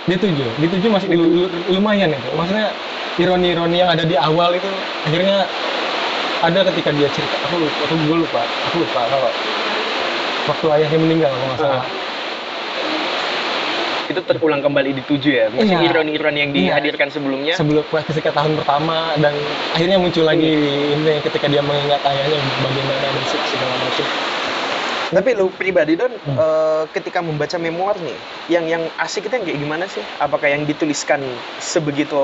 [0.00, 2.72] Di tujuh di tujuh masih lu- lu- lumayan itu maksudnya
[3.16, 4.70] ironi-ironi yang ada di awal itu
[5.04, 5.44] akhirnya
[6.40, 9.30] ada ketika dia cerita aku lupa aku gue lupa aku lupa kalau
[10.46, 11.84] waktu ayahnya meninggal kalau nggak salah
[14.10, 15.46] Itu terulang kembali di tujuh ya?
[15.54, 15.86] Masih Iya.
[15.86, 16.58] ironi-ironi yang Iya.
[16.74, 17.54] dihadirkan sebelumnya?
[17.54, 19.30] sebelum ketika tahun pertama dan
[19.70, 20.50] akhirnya muncul lagi
[20.90, 24.02] ini ketika dia mengingat ayahnya bagaimana dan se- segala macam
[25.10, 26.36] Tapi lu pribadi Don, Hmm.
[26.36, 28.14] eh, ketika membaca memoir nih,
[28.48, 30.02] yang yang asik itu yang kayak gimana sih?
[30.16, 31.18] Apakah yang dituliskan
[31.58, 32.14] sebegitu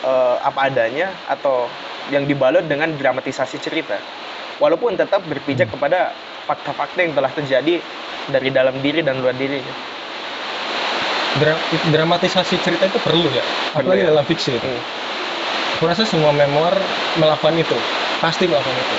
[0.00, 1.66] eh, apa adanya atau
[2.08, 3.98] yang dibalut dengan dramatisasi cerita?
[4.56, 5.74] Walaupun tetap berpijak Hmm.
[5.74, 6.14] kepada
[6.46, 7.82] fakta-fakta yang telah terjadi
[8.28, 9.58] dari dalam diri dan luar diri.
[11.36, 14.08] Dra- dramatisasi cerita itu perlu ya apalagi ya.
[14.08, 14.80] dalam fiksi itu Hmm.
[15.76, 16.72] aku rasa semua memoir
[17.12, 17.76] melakukan itu
[18.16, 18.96] pasti melakukan itu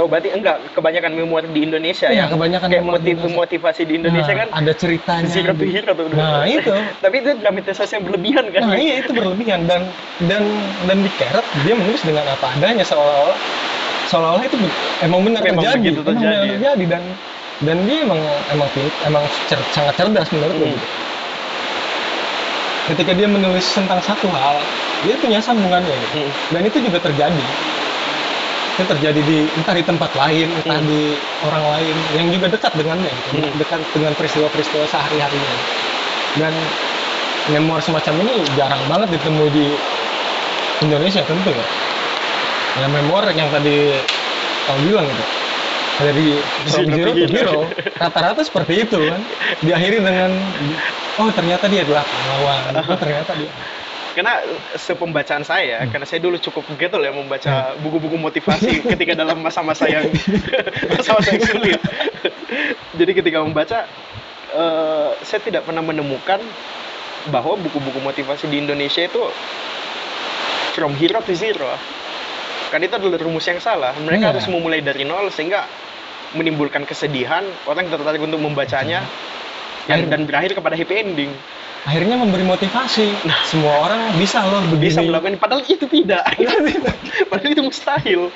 [0.00, 3.36] Oh berarti enggak kebanyakan memoir di Indonesia Iya, yang kebanyakan kayak di motiv Indonesia.
[3.36, 6.06] motivasi di Indonesia Nah, kan ada ceritanya zero to hero tuh.
[6.10, 6.72] nah itu
[7.04, 8.60] Tapi itu dramatisasi yang berlebihan kan?
[8.64, 9.84] nah iya itu berlebihan dan
[10.22, 10.42] dan
[10.82, 13.36] dan di Keret dia menulis dengan apa adanya seolah-olah
[14.06, 14.56] seolah-olah itu
[15.00, 16.48] emang benar Memang terjadi begitu emang benar terjadi.
[16.50, 17.02] terjadi dan
[17.60, 18.68] dan dia emang emang
[19.04, 20.80] emang cer- sangat cerdas menurutku Hmm.
[22.88, 24.56] ketika dia menulis tentang satu hal
[25.02, 26.24] dia punya sambungannya gitu.
[26.24, 26.30] Hmm.
[26.50, 27.44] dan itu juga terjadi
[28.80, 30.88] itu terjadi di entah di tempat lain entah Hmm.
[30.88, 33.44] di orang lain yang juga dekat dengannya gitu.
[33.44, 33.52] Hmm.
[33.60, 35.54] dekat dengan peristiwa-peristiwa sehari-harinya.
[36.40, 36.54] Dan
[37.52, 39.66] memoir semacam ini jarang banget ditemui di
[40.80, 41.66] Indonesia tentu ya.
[42.80, 43.92] Ya memoir yang tadi
[44.64, 45.24] kau bilang gitu.
[46.00, 46.40] Dari
[46.72, 47.60] from Zero to hero.
[48.00, 49.20] Rata-rata seperti itu kan.
[49.60, 50.32] Diakhiri dengan
[51.20, 53.52] oh ternyata dia adalah pahlawan oh ternyata dia
[54.10, 54.42] Karena
[54.74, 55.90] sepembacaan saya, Hmm.
[55.94, 60.02] karena saya dulu cukup getol ya membaca buku-buku motivasi ketika dalam masa-masa yang
[60.98, 61.80] masa-masa yang sulit.
[62.98, 63.86] Jadi ketika membaca,
[64.50, 66.42] eh, saya tidak pernah menemukan
[67.30, 69.22] bahwa buku-buku motivasi di Indonesia itu
[70.74, 71.70] from hero to zero.
[72.70, 73.94] Kan itu adalah rumus yang salah.
[73.94, 74.30] Mereka Iya.
[74.34, 75.66] harus memulai dari nol sehingga
[76.30, 79.06] menimbulkan kesedihan, orang tertarik untuk membacanya, yang,
[79.90, 81.32] Akhir- dan berakhir kepada happy ending.
[81.80, 83.24] akhirnya memberi motivasi.
[83.48, 84.76] Semua orang bisa loh begini.
[84.76, 84.84] Nah.
[84.84, 86.22] bisa melakukan padahal itu tidak.
[87.32, 88.28] Padahal itu mustahil.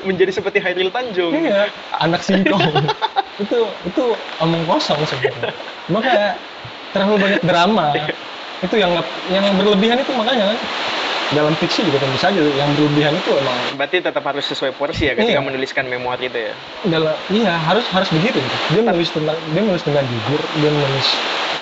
[0.00, 1.32] Menjadi seperti Hairil Tanjung.
[1.36, 1.68] Iya
[2.00, 2.60] anak singkong.
[3.40, 4.04] Itu itu
[4.36, 5.56] omong kosong sebenarnya.
[5.88, 6.36] Maka
[6.92, 7.88] terlalu banyak drama.
[8.60, 8.92] Itu yang
[9.32, 10.58] yang berlebihan itu makanya kan
[11.30, 15.14] dalam fiksi juga tentu saja yang berlebihan itu emang berarti tetap harus sesuai porsi ya
[15.14, 15.46] ketika Iya.
[15.46, 16.54] menuliskan memoir itu ya
[16.90, 18.56] dalam iya harus harus begitu gitu.
[18.74, 21.06] dia menulis tentang dia menulis dengan jujur dia menulis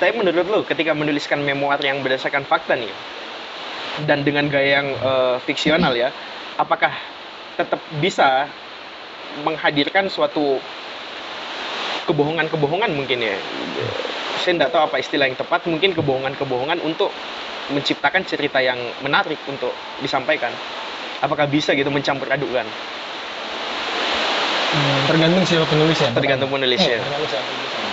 [0.00, 2.88] tapi menurut lu ketika menuliskan memoir yang berdasarkan fakta nih
[4.08, 6.08] dan dengan gaya yang eh, fiksional ya
[6.56, 6.96] apakah
[7.60, 8.48] tetap bisa
[9.44, 10.56] menghadirkan suatu
[12.08, 13.36] kebohongan-kebohongan mungkin ya
[14.40, 17.10] saya tidak tahu apa istilah yang tepat mungkin kebohongan-kebohongan untuk
[17.68, 20.50] menciptakan cerita yang menarik untuk disampaikan.
[21.18, 22.62] Apakah bisa gitu mencampur adukan
[24.74, 27.86] hmm, tergantung siapa penulisnya tergantung penulisnya Eh, tergantung siapa penulisnya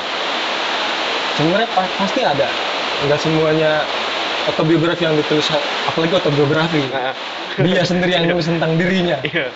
[1.36, 2.48] sebenarnya pa- pasti ada.
[3.06, 3.84] Nggak semuanya
[4.48, 5.52] autobiografi yang ditulis
[5.90, 6.80] apalagi autobiografi.
[6.88, 7.12] Nah,
[7.60, 9.20] dia sendiri yang nulis tentang dirinya.
[9.26, 9.52] Iya.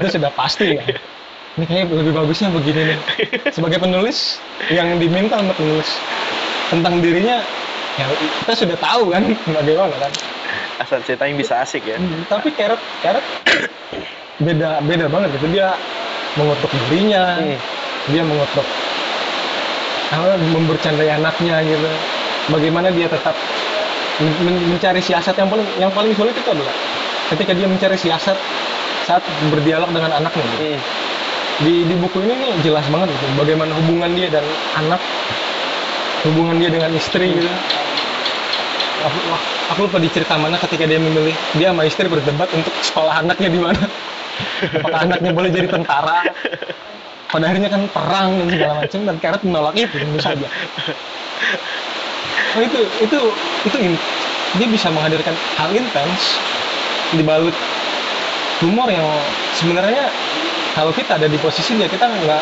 [0.00, 0.82] itu sudah pasti ya
[1.52, 2.98] ini kayaknya lebih bagusnya begini nih
[3.52, 4.40] sebagai penulis
[4.72, 6.00] yang diminta untuk menulis
[6.72, 7.44] tentang dirinya
[8.00, 8.08] ya
[8.40, 10.12] kita sudah tahu kan bagaimana kan
[10.80, 13.24] asal cerita yang bisa asik ya Hmm, tapi Carrot Carrot
[14.40, 15.76] beda beda banget gitu dia
[16.40, 17.58] mengutuk dirinya Hmm.
[18.08, 18.64] dia mengutuk
[20.12, 21.88] apa membercandai anaknya gitu
[22.48, 23.36] bagaimana dia tetap
[24.24, 26.72] men- men- mencari siasat yang paling yang paling sulit itu adalah
[27.28, 28.36] ketika dia mencari siasat
[29.04, 30.64] saat berdialog dengan anaknya gitu.
[30.64, 30.80] Hmm.
[31.60, 34.44] Di di buku ini nih jelas banget gitu bagaimana hubungan dia dan
[34.80, 35.00] anak
[36.24, 37.50] hubungan dia dengan istri gitu.
[39.02, 39.18] Aku,
[39.74, 43.50] aku lupa di cerita mana ketika dia memilih dia sama istri berdebat untuk sekolah anaknya
[43.50, 43.82] di mana.
[44.78, 46.22] Apakah anaknya boleh jadi tentara?
[47.32, 50.46] Pada akhirnya kan perang dan segala macam dan Carrot menolak itu tentu saja.
[52.54, 53.18] Oh itu itu
[53.66, 54.04] itu in-
[54.60, 56.36] dia bisa menghadirkan hal intens
[57.16, 57.56] dibalut
[58.60, 59.08] humor yang
[59.56, 60.12] sebenarnya
[60.72, 62.40] kalau kita ada di posisi dia kita nggak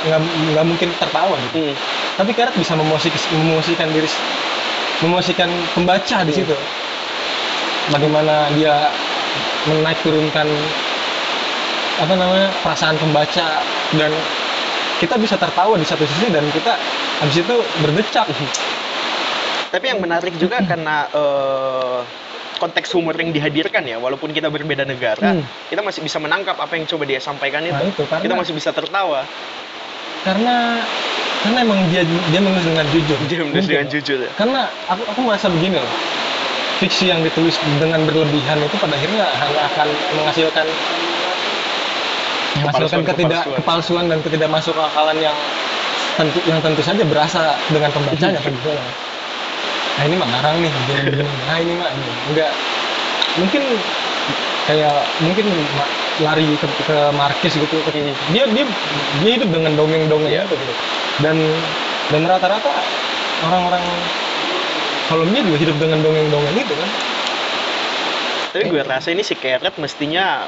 [0.54, 1.66] nggak mungkin tertawa gitu.
[1.66, 1.74] Hmm.
[2.18, 4.06] tapi Carrot bisa memosik memosisikan diri
[5.00, 6.56] memosisikan pembaca di situ.
[7.90, 8.92] Bagaimana dia
[9.66, 10.46] menaik turunkan
[12.00, 13.60] apa namanya perasaan pembaca
[13.96, 14.12] dan
[15.00, 16.76] kita bisa tertawa di satu sisi dan kita
[17.24, 18.28] habis itu berdecak.
[19.70, 21.98] Tapi yang menarik juga karena eh,
[22.60, 25.42] konteks humor yang dihadirkan ya, walaupun kita berbeda negara, Hmm.
[25.66, 27.72] kita masih bisa menangkap apa yang coba dia sampaikan itu.
[27.72, 29.24] Nah, itu, karena- Kita masih bisa tertawa.
[30.20, 30.76] karena
[31.40, 34.28] karena emang dia dia menulis dengan jujur Dia menulis dengan jujur ya.
[34.36, 35.94] karena aku aku merasa begini loh
[36.76, 40.66] fiksi yang ditulis dengan berlebihan itu pada akhirnya hanya akan menghasilkan
[42.52, 43.56] menghasilkan Kepalsuan, ketidak kepalsuan.
[43.56, 45.36] kepalsuan dan ketidak masuk akalan yang
[46.12, 48.84] tentu yang tentu saja berasa dengan pembacanya tentu saja.
[49.98, 51.24] Nah ini mah ngarang nih begini.
[51.24, 52.50] Nah ini mah ini enggak
[53.38, 53.62] mungkin
[54.68, 55.46] kayak mungkin
[56.20, 57.76] lari ke, ke Marquez gitu.
[57.80, 58.14] Hmm.
[58.30, 58.64] Dia dia
[59.24, 60.74] dia hidup dengan dongeng-dongeng itu gitu.
[61.20, 61.36] dan
[62.10, 62.70] dan rata-rata
[63.46, 63.84] orang-orang
[65.10, 66.90] kolomnya juga hidup dengan dongeng-dongeng itu kan
[68.50, 70.42] Tapi gue rasa ini si Keret mestinya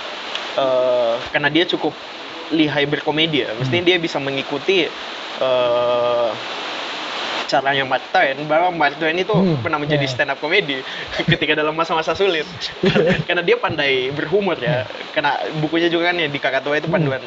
[0.64, 1.96] eh, karena dia cukup
[2.52, 3.52] lihai berkomedi ya.
[3.56, 4.84] Mestinya dia bisa mengikuti
[5.40, 6.28] eh,
[7.48, 10.12] caranya Mark Twain bahwa Mark Twain itu Hmm, pernah menjadi iya.
[10.12, 10.84] stand up komedi
[11.32, 12.44] ketika dalam masa-masa sulit.
[13.26, 14.84] karena dia pandai berhumor ya.
[15.16, 17.24] Karena bukunya juga kan ya di Krakatau itu panduan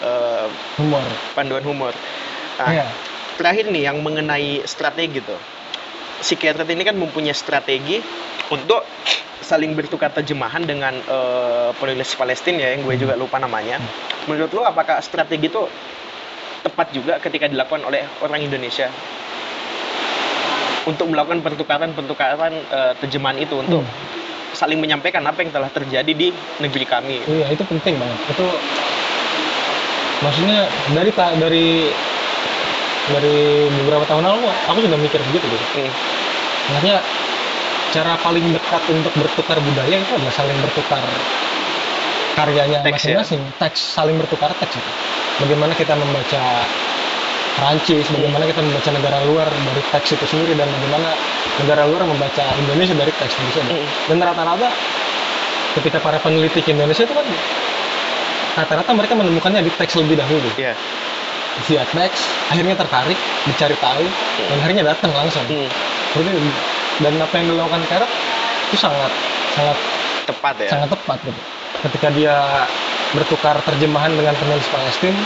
[0.00, 0.46] eh,
[0.78, 1.02] humor
[1.34, 1.92] panduan humor.
[2.56, 2.86] Nah, Iya.
[3.34, 5.40] terakhir nih yang mengenai strategi tuh.
[6.22, 7.98] Si Keret ini kan mempunyai strategi
[8.48, 8.86] untuk
[9.42, 13.82] saling bertukar terjemahan dengan eh, penulis Palestina ya yang gue juga lupa namanya.
[14.30, 15.66] Menurut lo apakah strategi itu
[16.64, 18.88] tepat juga ketika dilakukan oleh orang Indonesia
[20.84, 23.92] untuk melakukan pertukaran-pertukaran eh, terjemahan itu untuk Hmm.
[24.54, 26.30] saling menyampaikan apa yang telah terjadi di
[26.62, 27.26] negeri kami.
[27.26, 28.18] Iya itu penting banget.
[28.30, 28.46] Itu
[30.22, 31.66] maksudnya dari dari
[33.04, 33.38] dari
[33.82, 35.66] beberapa tahun lalu aku sudah mikir begitu gitu.
[35.74, 35.90] Hmm.
[36.70, 36.98] Maksudnya
[37.92, 41.04] cara paling dekat untuk bertukar budaya itu adalah saling bertukar
[42.34, 42.90] karyanya ya?
[42.90, 43.40] masing-masing.
[43.58, 44.90] Teks saling bertukar teks itu.
[45.42, 46.66] Bagaimana kita membaca
[47.54, 51.14] Prancis, bagaimana kita membaca negara luar dari teks itu sendiri dan bagaimana
[51.62, 53.78] negara luar membaca Indonesia dari teks itu sendiri.
[53.78, 54.10] Hmm.
[54.10, 54.68] Dan rata-rata
[55.78, 57.26] ketika para peneliti ke Indonesia itu kan
[58.58, 60.50] rata-rata mereka menemukannya di teks lebih dahulu.
[60.58, 60.74] Iya.
[61.70, 62.18] Via teks,
[62.50, 64.02] akhirnya tertarik, dicari tahu,
[64.50, 65.46] dan akhirnya datang langsung.
[65.46, 65.70] Itu.
[66.98, 68.10] Dan apa yang dilakukan Karat
[68.70, 69.10] itu sangat
[69.54, 69.78] sangat
[70.24, 70.70] Tepat ya.
[70.72, 71.40] sangat tepat gitu.
[71.84, 72.36] Ketika dia
[73.12, 75.20] bertukar terjemahan dengan penulis Palestina,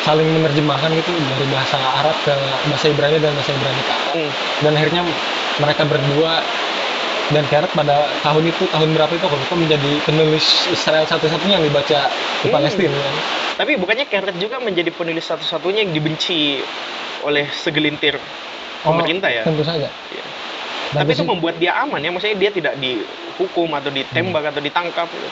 [0.00, 2.32] saling menerjemahkan gitu dari bahasa Arab ke
[2.68, 4.12] bahasa Ibrani dan bahasa Ibrani ke Arab.
[4.16, 4.30] Hmm.
[4.64, 5.02] Dan akhirnya
[5.60, 6.32] mereka berdua
[7.30, 12.10] dan Karat pada tahun itu tahun berapa itu lupa menjadi penulis Israel satu-satunya yang dibaca
[12.42, 12.54] di Hmm.
[12.54, 13.14] Palestina kan.
[13.60, 16.58] Tapi bukannya Keret juga menjadi penulis satu-satunya yang dibenci
[17.22, 18.16] oleh segelintir
[18.80, 19.44] Oh, pemerintah ya.
[19.44, 19.92] Tentu saja.
[20.90, 25.04] Dan Tapi itu membuat dia aman ya, maksudnya dia tidak dihukum atau ditembak atau ditangkap.
[25.06, 25.28] gitu.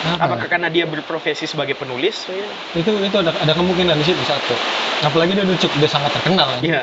[0.00, 0.50] Apa Apakah ya?
[0.50, 2.24] karena dia berprofesi sebagai penulis?
[2.26, 2.48] Ya.
[2.72, 4.56] itu itu ada ada kemungkinan di situ satu.
[5.04, 6.48] Apalagi dia udah dia sangat terkenal.
[6.64, 6.82] Iya.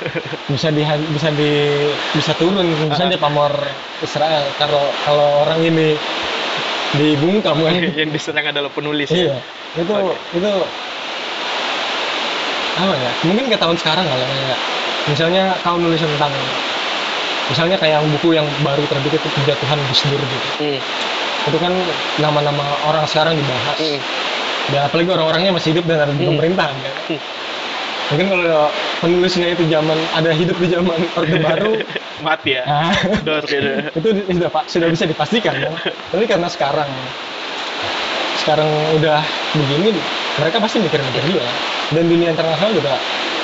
[0.52, 0.80] bisa di
[1.12, 1.52] bisa di
[2.16, 3.52] bisa turun bisa dia pamor
[4.00, 5.92] Israel kalau kalau orang ini
[6.96, 9.12] dibungkam kan yang diserang adalah penulis.
[9.12, 9.36] iya
[9.76, 9.82] ya.
[9.84, 10.16] itu Oke.
[10.40, 10.50] itu
[12.80, 14.58] apa ya mungkin ke tahun sekarang kali ya kayak
[15.04, 16.32] misalnya kau nulis tentang
[17.52, 20.80] misalnya kayak buku yang baru terbit itu kejatuhan Gus Dur gitu Hmm.
[21.42, 21.72] Itu kan
[22.16, 24.00] nama-nama orang sekarang dibahas Hmm.
[24.70, 26.36] dan apalagi orang-orangnya masih hidup dan ada di Hmm.
[26.36, 27.20] pemerintahan kan Hmm.
[28.10, 28.66] mungkin kalau
[28.98, 31.72] penulisnya itu zaman ada hidup di zaman orde baru
[32.20, 32.64] Mati ya.
[32.64, 33.70] ah, Dor gitu.
[33.98, 35.70] itu sudah pak sudah bisa dipastikan ya.
[36.10, 36.90] tapi karena sekarang
[38.36, 39.20] sekarang udah
[39.54, 39.96] begini
[40.36, 41.44] mereka pasti mikir-mikir juga
[41.90, 42.94] dan dunia internasional juga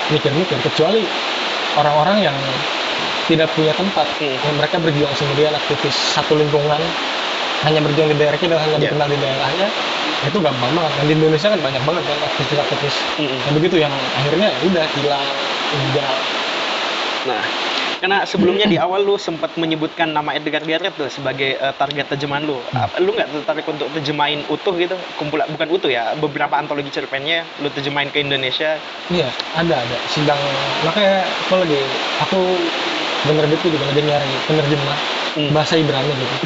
[0.09, 1.03] mikir-mikir kecuali
[1.75, 2.37] orang-orang yang
[3.27, 4.37] tidak punya tempat Hmm.
[4.37, 6.79] yang mereka berjuang sendirian aktivis satu lingkungan
[7.63, 8.85] hanya berjuang di daerahnya dan hanya Iya.
[8.85, 9.69] dikenal di daerahnya
[10.19, 13.39] itu gampang banget dan di Indonesia kan banyak banget kan aktivis-aktivis Hmm.
[13.41, 15.27] yang begitu yang akhirnya ya udah hilang
[15.71, 16.15] meninggal
[17.27, 17.43] Nah,
[17.99, 22.47] karena sebelumnya di awal lu sempat menyebutkan nama Edgar Garret tuh sebagai eh, target terjemahan
[22.47, 22.63] lu.
[22.71, 24.95] Apa- Lu nggak tertarik untuk terjemahin utuh gitu?
[25.17, 28.79] Kumpulan bukan utuh ya, beberapa antologi cerpennya lu terjemahin ke Indonesia.
[29.11, 29.97] Iya, ada ada.
[30.07, 30.39] Sedang
[30.87, 31.83] makanya aku lagi
[32.23, 32.39] aku
[33.25, 35.16] penerbit itu juga lagi nyari penerjemah Hmm.
[35.53, 36.37] Bahasa Ibrani gitu.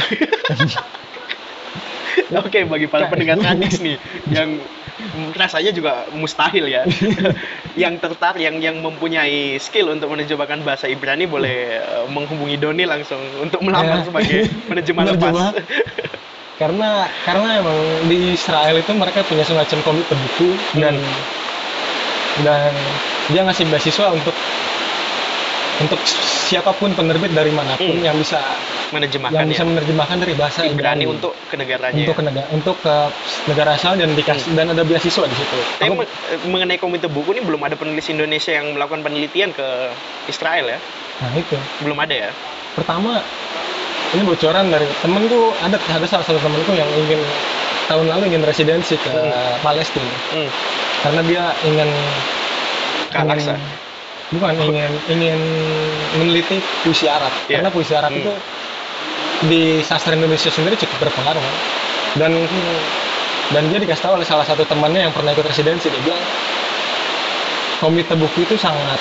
[2.43, 3.99] Oke, bagi para pendengar Radix nih
[4.31, 4.59] yang
[5.35, 6.83] rasanya juga mustahil ya.
[7.83, 13.19] yang tertarik yang yang mempunyai skill untuk menerjemahkan bahasa Ibrani boleh eh, menghubungi Doni langsung
[13.41, 14.07] untuk melamar Ya.
[14.07, 15.35] sebagai penerjemah lepas.
[16.61, 20.95] Karena karena emang di Israel itu mereka punya semacam komite buku dan
[22.45, 22.73] dan
[23.33, 24.30] dia ngasih beasiswa untuk
[25.81, 26.01] untuk
[26.45, 28.05] siapa pun penerbit dari mana pun Hmm.
[28.05, 28.37] yang bisa
[28.91, 29.69] menerjemahkan yang bisa ya.
[29.71, 31.97] menerjemahkan dari bahasa Ibrani Ibrani untuk ke negaranya.
[31.97, 32.95] untuk ke negara untuk ke
[33.47, 35.57] negara asal dan dikasih dan ada beasiswa di situ.
[35.79, 36.11] Tapi Aku- me-
[36.47, 39.67] mengenai komite buku ini belum ada penulis Indonesia yang melakukan penelitian ke
[40.27, 40.79] Israel ya?
[41.19, 42.31] nah itu Belum ada ya?
[42.73, 43.21] pertama
[44.11, 47.21] ini bocoran dari temenku ada ada salah satu temenku yang ingin
[47.87, 49.61] tahun lalu ingin residensi ke Hmm.
[49.61, 50.49] Palestina Hmm.
[51.01, 51.89] karena dia ingin
[53.09, 53.55] Ke Al-Aqsa.
[54.31, 55.39] Bukan ingin ingin
[56.15, 57.59] meneliti puisi Arab Iya.
[57.59, 58.23] karena puisi Arab Hmm.
[58.23, 58.33] itu
[59.43, 61.57] di sastra Indonesia sendiri cukup berpengaruh kan.
[62.17, 62.33] dan
[63.51, 66.23] dan dia dikasih tahu oleh salah satu temannya yang pernah ikut residensi dia bilang
[67.79, 68.99] komite buku itu sangat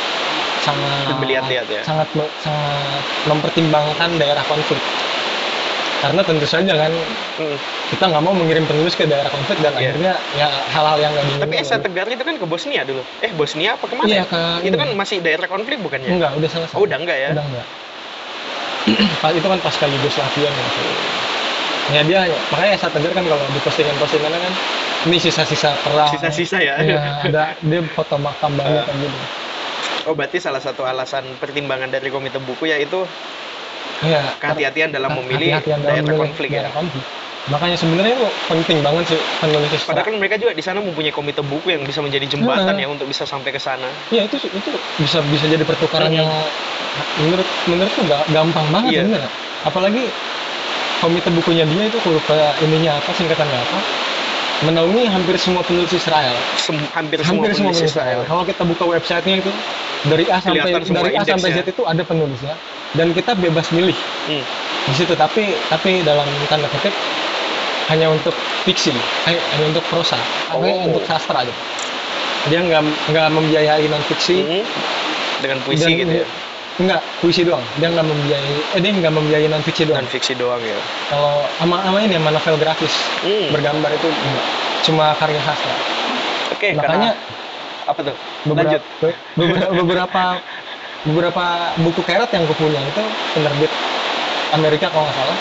[0.61, 1.81] sangat Melihat-lihat ya?
[1.85, 2.09] sangat
[2.41, 4.81] sangat mempertimbangkan daerah konflik
[5.99, 6.91] karena tentu saja kan
[7.35, 7.55] Hmm.
[7.89, 9.91] kita nggak mau mengirim penulis ke daerah konflik dan Iya.
[9.91, 13.03] akhirnya ya hal-hal yang nggak diinginkan Tapi Esa Tegar itu kan ke Bosnia dulu.
[13.19, 14.07] Eh Bosnia apa ke mana?
[14.07, 14.25] Iya, ya?
[14.25, 16.11] ke itu kan masih daerah konflik bukannya?
[16.11, 17.29] enggak udah selesai Oh udah enggak ya?
[17.31, 17.67] udah enggak
[19.21, 20.65] pas itu kan pasca Yugoslavia nih
[21.89, 24.53] ya dia makanya saya tegar kan kalau di postingan-postingannya kan
[25.03, 26.77] ini sisa-sisa perang Sisa-sisa ya.
[26.77, 28.85] Iya, ada dia foto makam banyak Ah.
[28.85, 29.17] kan gitu
[30.07, 33.03] Oh berarti salah satu alasan pertimbangan dari komite buku yaitu
[33.99, 36.77] Iya, kehati-hatian dalam memilih hati-hatian dalam daerah konflik daerah ya.
[36.79, 37.03] konflik.
[37.49, 39.89] Makanya sebenarnya itu penting banget sih penulis sastra.
[39.91, 42.85] Padahal kan mereka juga di sana mempunyai komite buku yang bisa menjadi jembatan Heeh.
[42.85, 43.89] ya untuk bisa sampai ke sana.
[44.13, 44.69] Iya itu itu
[45.01, 46.29] bisa bisa jadi pertukaran yang
[47.17, 49.31] menurut menurutku ga- gampang banget sebenarnya.
[49.65, 50.03] Apalagi
[51.01, 53.98] komite bukunya dia itu kalau lupa ininya apa singkatannya apa
[54.61, 56.35] menaungi hampir semua penulis Israel.
[56.57, 58.19] Sem- hampir, hampir semua penulis penulis Israel.
[58.23, 59.51] Kalau kita buka websitenya itu
[60.05, 62.55] dari A sampai dari A sampai Z itu ada penulisnya
[62.89, 63.95] dan kita bebas milih
[64.25, 64.43] Hmm.
[64.87, 66.95] di situ tapi tapi dalam tanda kutip
[67.87, 68.31] hanya untuk
[68.63, 68.95] fiksi
[69.25, 70.17] hanya, hanya untuk prosa
[70.49, 70.57] Oh.
[70.57, 71.53] hanya untuk sastra aja
[72.47, 74.65] dia nggak nggak membiayai non fiksi Hmm.
[75.39, 76.27] Dengan puisi dan- gitu ya.
[76.79, 80.33] Nggak puisi doang dia nggak membiayai eh dia nggak membiayai non fiksi doang Dan fiksi
[80.33, 80.79] doang ya.
[81.07, 83.51] kalau sama sama ini sama novel grafis Hmm.
[83.51, 84.45] bergambar itu enggak.
[84.81, 85.75] cuma karya sastra
[86.49, 87.11] Oke, makanya karena
[87.85, 88.15] apa tuh?
[88.47, 88.81] beberapa Lanjut.
[89.35, 90.23] beberapa beberapa
[91.01, 91.45] beberapa
[91.77, 93.71] buku keret yang gue punya itu penerbit
[94.49, 95.37] Amerika kalau nggak salah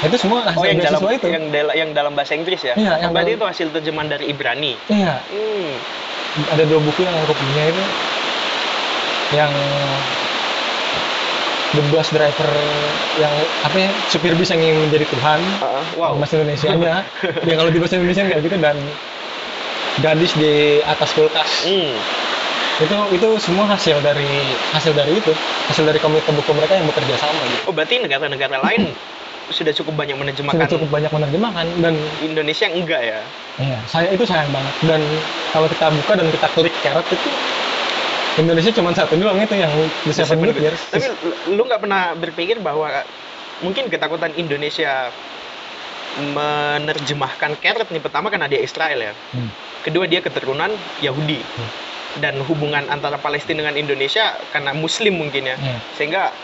[0.00, 2.74] itu semua hasil Oh yang dalam itu yang yang dalam bahasa Inggris ya?
[2.74, 4.74] Iya, Oh, yang berarti dalam- itu hasil terjemahan dari Ibrani.
[4.88, 5.70] iya Hmm.
[6.48, 7.84] ada dua buku yang aku punya itu
[9.30, 9.52] yang
[11.70, 12.50] The Bus Driver
[13.14, 13.30] yang
[13.62, 16.18] apa ya supir bis yang ingin menjadi Tuhan Ah, wow.
[16.18, 17.06] bahasa Indonesia nya
[17.46, 18.76] ya kalau di bahasa Indonesia kayak gitu dan
[20.02, 21.94] gadis di atas kulkas Hmm.
[22.80, 24.40] itu itu semua hasil dari
[24.72, 25.30] hasil dari itu
[25.70, 28.90] hasil dari komite buku mereka yang bekerja sama gitu Oh berarti negara-negara lain
[29.50, 33.20] sudah cukup banyak menerjemahkan sudah cukup banyak menerjemahkan dan Indonesia enggak ya?
[33.60, 35.06] ya saya itu sayang banget dan
[35.54, 37.30] kalau kita buka dan kita klik carrot itu
[38.40, 39.72] Indonesia cuma satu doang itu yang
[40.02, 41.06] The Seven Good Years Tapi
[41.48, 42.88] lu- nggak pernah berpikir bahwa
[43.60, 45.12] mungkin ketakutan Indonesia
[46.34, 49.12] menerjemahkan Carrot nih pertama karena dia Israel ya.
[49.30, 49.50] Hmm.
[49.80, 51.38] Kedua dia keturunan Yahudi.
[51.56, 51.70] Hmm.
[52.18, 55.54] Dan hubungan antara Palestina dengan Indonesia karena Muslim mungkin ya.
[55.54, 56.34] Ya, Sehingga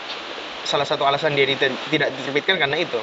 [0.63, 1.75] salah satu alasan dia tidak
[2.13, 2.99] diterbitkan karena itu.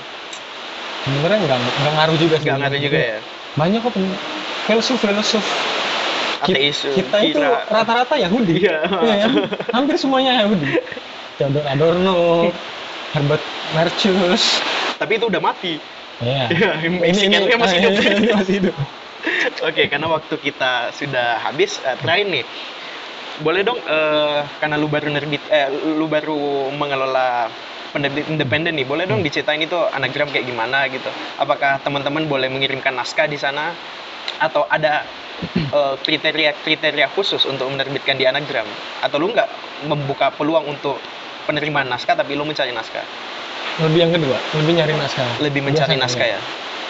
[1.05, 3.19] sebenarnya nggak nggak ngaruh juga sih Nggak ngaruh juga ya.
[3.55, 4.21] banyak kok pen-
[4.65, 5.84] filsuf filsuf Ki-
[6.45, 6.79] Ateis.
[6.85, 7.41] kita itu
[7.73, 8.85] rata-rata Yahudi Iya.
[8.85, 9.33] Iya kan?
[9.73, 10.69] hampir semuanya Yahudi
[11.41, 12.49] Theodor Adorno
[13.15, 14.61] Herbert Marcuse
[14.95, 15.75] Tapi itu udah mati.
[16.23, 16.47] Iya.
[16.51, 17.93] Iya, Mexicannya masih hidup.
[18.23, 18.75] ini masih hidup.
[19.65, 22.45] Oke, karena waktu kita sudah habis, eh, terakhir nih,
[23.43, 25.67] boleh dong, eh, karena lu baru nerbit, eh,
[25.99, 27.51] lu baru mengelola
[27.91, 31.11] penerbit independen nih, boleh dong diceritain itu anagram kayak gimana gitu?
[31.41, 33.75] Apakah teman-teman boleh mengirimkan naskah di sana,
[34.39, 35.03] atau ada
[35.55, 38.67] eh, kriteria-kriteria khusus untuk menerbitkan di anagram?
[39.01, 39.49] Atau lu nggak
[39.87, 40.97] membuka peluang untuk
[41.45, 43.05] penerimaan naskah, tapi lu mencari naskah,
[43.85, 45.29] Lebih yang kedua, lebih nyari naskah.
[45.43, 46.41] lebih mencari Biasanya, naskah ya?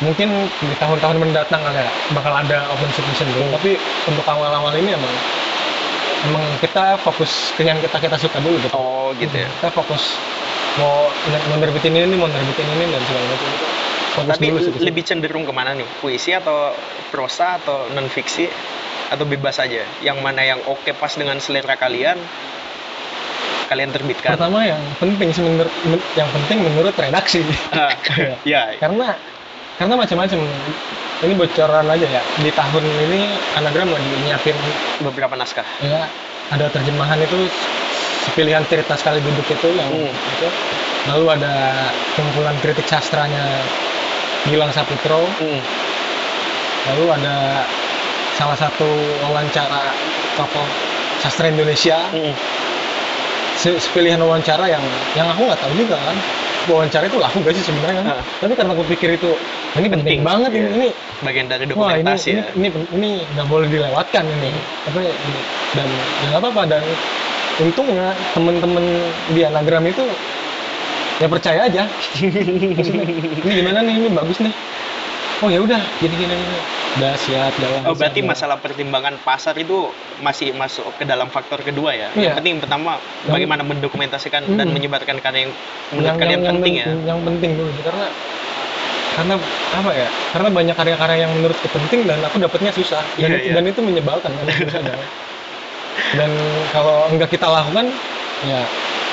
[0.02, 3.54] Mungkin di tahun-tahun mendatang ada bakal ada open submission dulu, Hmm.
[3.58, 3.70] tapi
[4.06, 5.14] untuk awal-awal ini emang
[6.24, 8.74] emang kita fokus ke yang kita kita suka dulu gitu.
[8.74, 9.48] Oh, gitu ya.
[9.58, 10.18] Kita fokus
[10.78, 11.10] mau
[11.50, 13.66] mau nerbitin ini, mau nerbitin ini dan segala macam itu.
[14.14, 15.86] Fokus Tapi dulu lebih cenderung ke mana nih?
[15.98, 16.70] Puisi atau
[17.10, 18.46] prosa atau non fiksi
[19.10, 19.82] atau bebas saja?
[20.06, 22.14] Yang mana yang oke pas dengan selera kalian?
[23.66, 24.38] Kalian terbitkan.
[24.38, 27.42] Pertama yang penting sih menurut men- yang penting menurut redaksi.
[27.74, 27.90] Ah,
[28.46, 29.18] ya, karena
[29.80, 30.38] karena macam-macam.
[31.24, 32.22] Ini bocoran aja ya.
[32.38, 33.20] Di tahun ini
[33.56, 34.54] anagram lagi nyiapin
[35.00, 35.64] beberapa naskah.
[35.80, 36.04] ya
[36.52, 37.48] ada terjemahan itu
[38.36, 40.12] pilihan cerita sekali duduk itu yang Hmm.
[40.12, 40.48] itu.
[41.08, 41.54] Lalu ada
[42.14, 43.64] kumpulan kritik sastranya
[44.48, 45.24] Gilang Saputro.
[45.40, 45.60] Mm.
[46.92, 47.64] Lalu ada
[48.36, 48.88] salah satu
[49.24, 49.92] wawancara
[50.36, 50.66] tokoh
[51.24, 51.96] sastra Indonesia.
[52.12, 52.34] Mm.
[53.54, 54.82] Se- Sepilihan wawancara yang
[55.14, 56.16] yang aku nggak tahu juga kan.
[56.64, 58.24] Wawancara itu laku gak sih sebenarnya kan?
[58.40, 59.36] Tapi karena aku pikir itu
[59.76, 60.60] ini penting, Penting, banget iya.
[60.64, 60.88] ini, ini
[61.20, 62.46] Bagian dari Wah ini dokumentasi ini ya.
[62.56, 64.48] ini ini nggak boleh dilewatkan ini.
[64.88, 65.04] Ini
[65.76, 65.88] dan
[66.24, 66.80] nggak apa-apa dan
[67.60, 68.84] untungnya temen-temen
[69.36, 70.08] di anagram itu
[71.18, 71.82] ya percaya aja.
[71.86, 73.04] Maksudnya,
[73.42, 74.54] ini gimana nih ini bagus nih.
[75.42, 76.58] Oh ya udah gini gini gini.
[76.94, 77.82] Udah siap jalan.
[77.90, 79.90] Oh, berarti siap, masalah pertimbangan pasar itu
[80.22, 82.06] masih masuk ke dalam faktor kedua ya?
[82.14, 82.30] Iya.
[82.30, 82.96] Yang penting pertama
[83.26, 84.74] Yang- bagaimana mendokumentasikan dan Hmm.
[84.78, 85.52] menyebarkan karya yang
[85.90, 87.10] menurut kalian yang, penting yang, ya?
[87.12, 88.06] Yang penting dulu karena
[89.14, 89.34] karena
[89.74, 90.08] apa ya?
[90.30, 93.54] Karena banyak karya-karya yang menurutku penting dan aku dapatnya susah dan, Iya, itu, iya.
[93.58, 94.98] dan itu menyebalkan kan susah dan,
[96.14, 96.30] dan
[96.70, 97.86] kalau enggak kita lakukan
[98.42, 98.62] ya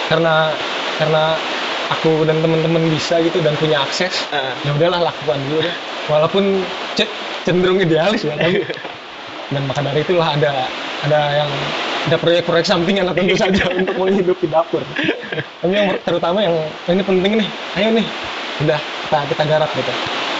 [0.05, 0.53] karena
[0.97, 1.23] karena
[1.91, 5.75] aku dan teman-teman bisa gitu dan punya akses Eh, ya udahlah lakukan dulu deh
[6.07, 6.43] walaupun
[6.95, 7.11] ce-
[7.43, 8.63] cenderung idealis ya tapi
[9.53, 10.51] dan maka dari itulah ada
[11.03, 11.49] ada yang
[12.01, 14.81] ada proyek-proyek sampingan lah tentu saja untuk menghidupi dapur
[15.61, 18.07] tapi yang terutama yang "Oh, ini penting nih ayo nih
[18.61, 19.93] udah kita kita garap gitu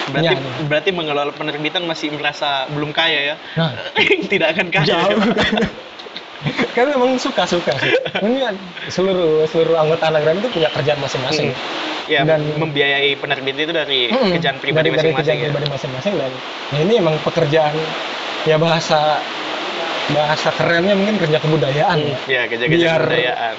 [0.09, 0.53] berarti nih.
[0.65, 3.35] berarti mengelola penerbitan masih merasa belum kaya ya.
[3.53, 3.69] nah
[4.31, 4.85] Tidak akan kaya.
[4.87, 5.19] jauh
[6.75, 8.55] kan memang suka suka sih ini kan
[8.87, 11.53] seluruh seluruh anggota anagram itu punya kerjaan masing-masing
[12.09, 14.35] Ya, Dan- membiayai penerbit itu dari Mm-mm.
[14.35, 15.45] kerjaan pribadi dari, dari masing-masing kerjaan ya.
[15.47, 16.31] pribadi masing-masing dan
[16.67, 17.75] ya ini emang pekerjaan
[18.43, 19.21] ya bahasa
[20.09, 22.17] bahasa kerennya mungkin kerja kebudayaan ya.
[22.27, 23.55] Ya, kerja-kerja Biar- kebudayaan.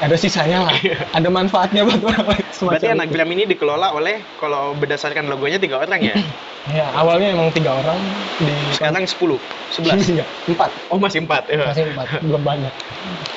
[0.00, 0.74] Ada sisanya lah
[1.12, 5.76] ada manfaatnya buat orang lain semacam Berarti anagram ini dikelola oleh kalau berdasarkan logonya tiga
[5.78, 6.16] orang ya.
[6.76, 8.00] ya awalnya emang tiga orang
[8.38, 10.16] di Sekarang 10, 11.
[10.16, 11.46] Enggak, empat Oh, masih 4.
[11.46, 11.68] Ya.
[11.68, 12.72] masih empat belum banyak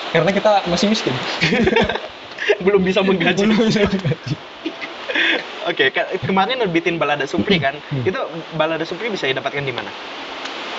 [0.09, 1.15] karena kita masih miskin
[2.59, 3.47] Belum bisa menggaji.
[3.47, 4.35] belum bisa menggaji.
[5.63, 7.71] Oke, ke- kemarin nerbitin Balada Supri kan.
[7.87, 8.03] Hmm.
[8.03, 8.19] Itu
[8.51, 9.87] Balada Supri bisa didapatkan di mana?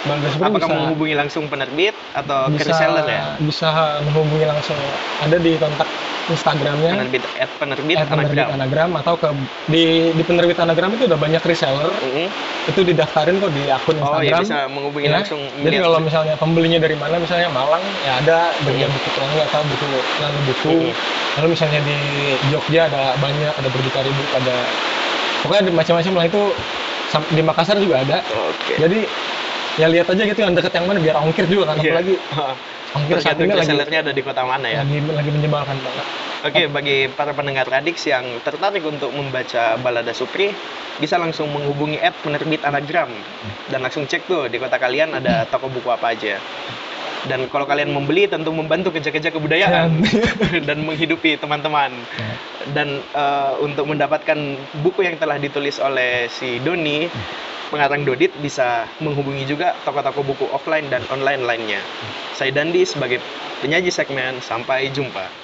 [0.04, 3.22] Bang Gaspar Apakah bisa menghubungi langsung penerbit atau ke bisa reseller ya?
[3.40, 3.68] bisa
[4.02, 4.76] menghubungi langsung
[5.18, 5.88] ada di kontak
[6.24, 8.56] Instagramnya Penerbit at penerbit at penerbit anagram.
[8.56, 9.28] anagram atau ke
[9.66, 12.28] di di penerbit anagram itu udah banyak reseller Mm-mm.
[12.66, 15.40] itu didaftarin kok di akun Oh Instagram ya bisa menghubungi Ya, langsung.
[15.58, 18.96] jadi kalau misalnya pembelinya dari mana misalnya Malang ya ada bagian Hmm.
[18.96, 19.84] buku pelangi atau buku
[20.18, 20.92] lalu buku Hmm.
[21.34, 21.96] lalu misalnya di
[22.48, 24.56] Jogja ada banyak ada berdikari buku ada
[25.40, 26.42] pokoknya macam-macam lah itu
[27.30, 28.74] di Makassar juga ada Oke.
[28.76, 29.04] jadi
[29.74, 32.14] ya lihat aja gitu yang deket yang mana biar ongkir juga kan apalagi
[32.94, 34.86] Oh, ongkir saat Tergantung ini lagi ada di kota mana ya.
[34.86, 36.06] lagi lagi menyebalkan banget
[36.44, 40.52] Oke, bagi para pendengar Radix yang tertarik untuk membaca Balada Supri,
[41.00, 43.08] bisa langsung menghubungi at penerbit anagram
[43.72, 46.36] dan langsung cek tuh di kota kalian ada toko buku apa aja.
[47.24, 50.04] Dan kalau kalian membeli tentu membantu kerja-kerja kebudayaan
[50.68, 51.96] dan menghidupi teman-teman.
[52.76, 54.36] Dan eh, untuk mendapatkan
[54.84, 57.08] buku yang telah ditulis oleh si Doni,
[57.74, 61.82] pengarang Dodit bisa menghubungi juga toko-toko buku offline dan online lainnya.
[62.38, 63.18] Saya Dandi sebagai
[63.66, 65.43] penyaji segmen, sampai jumpa.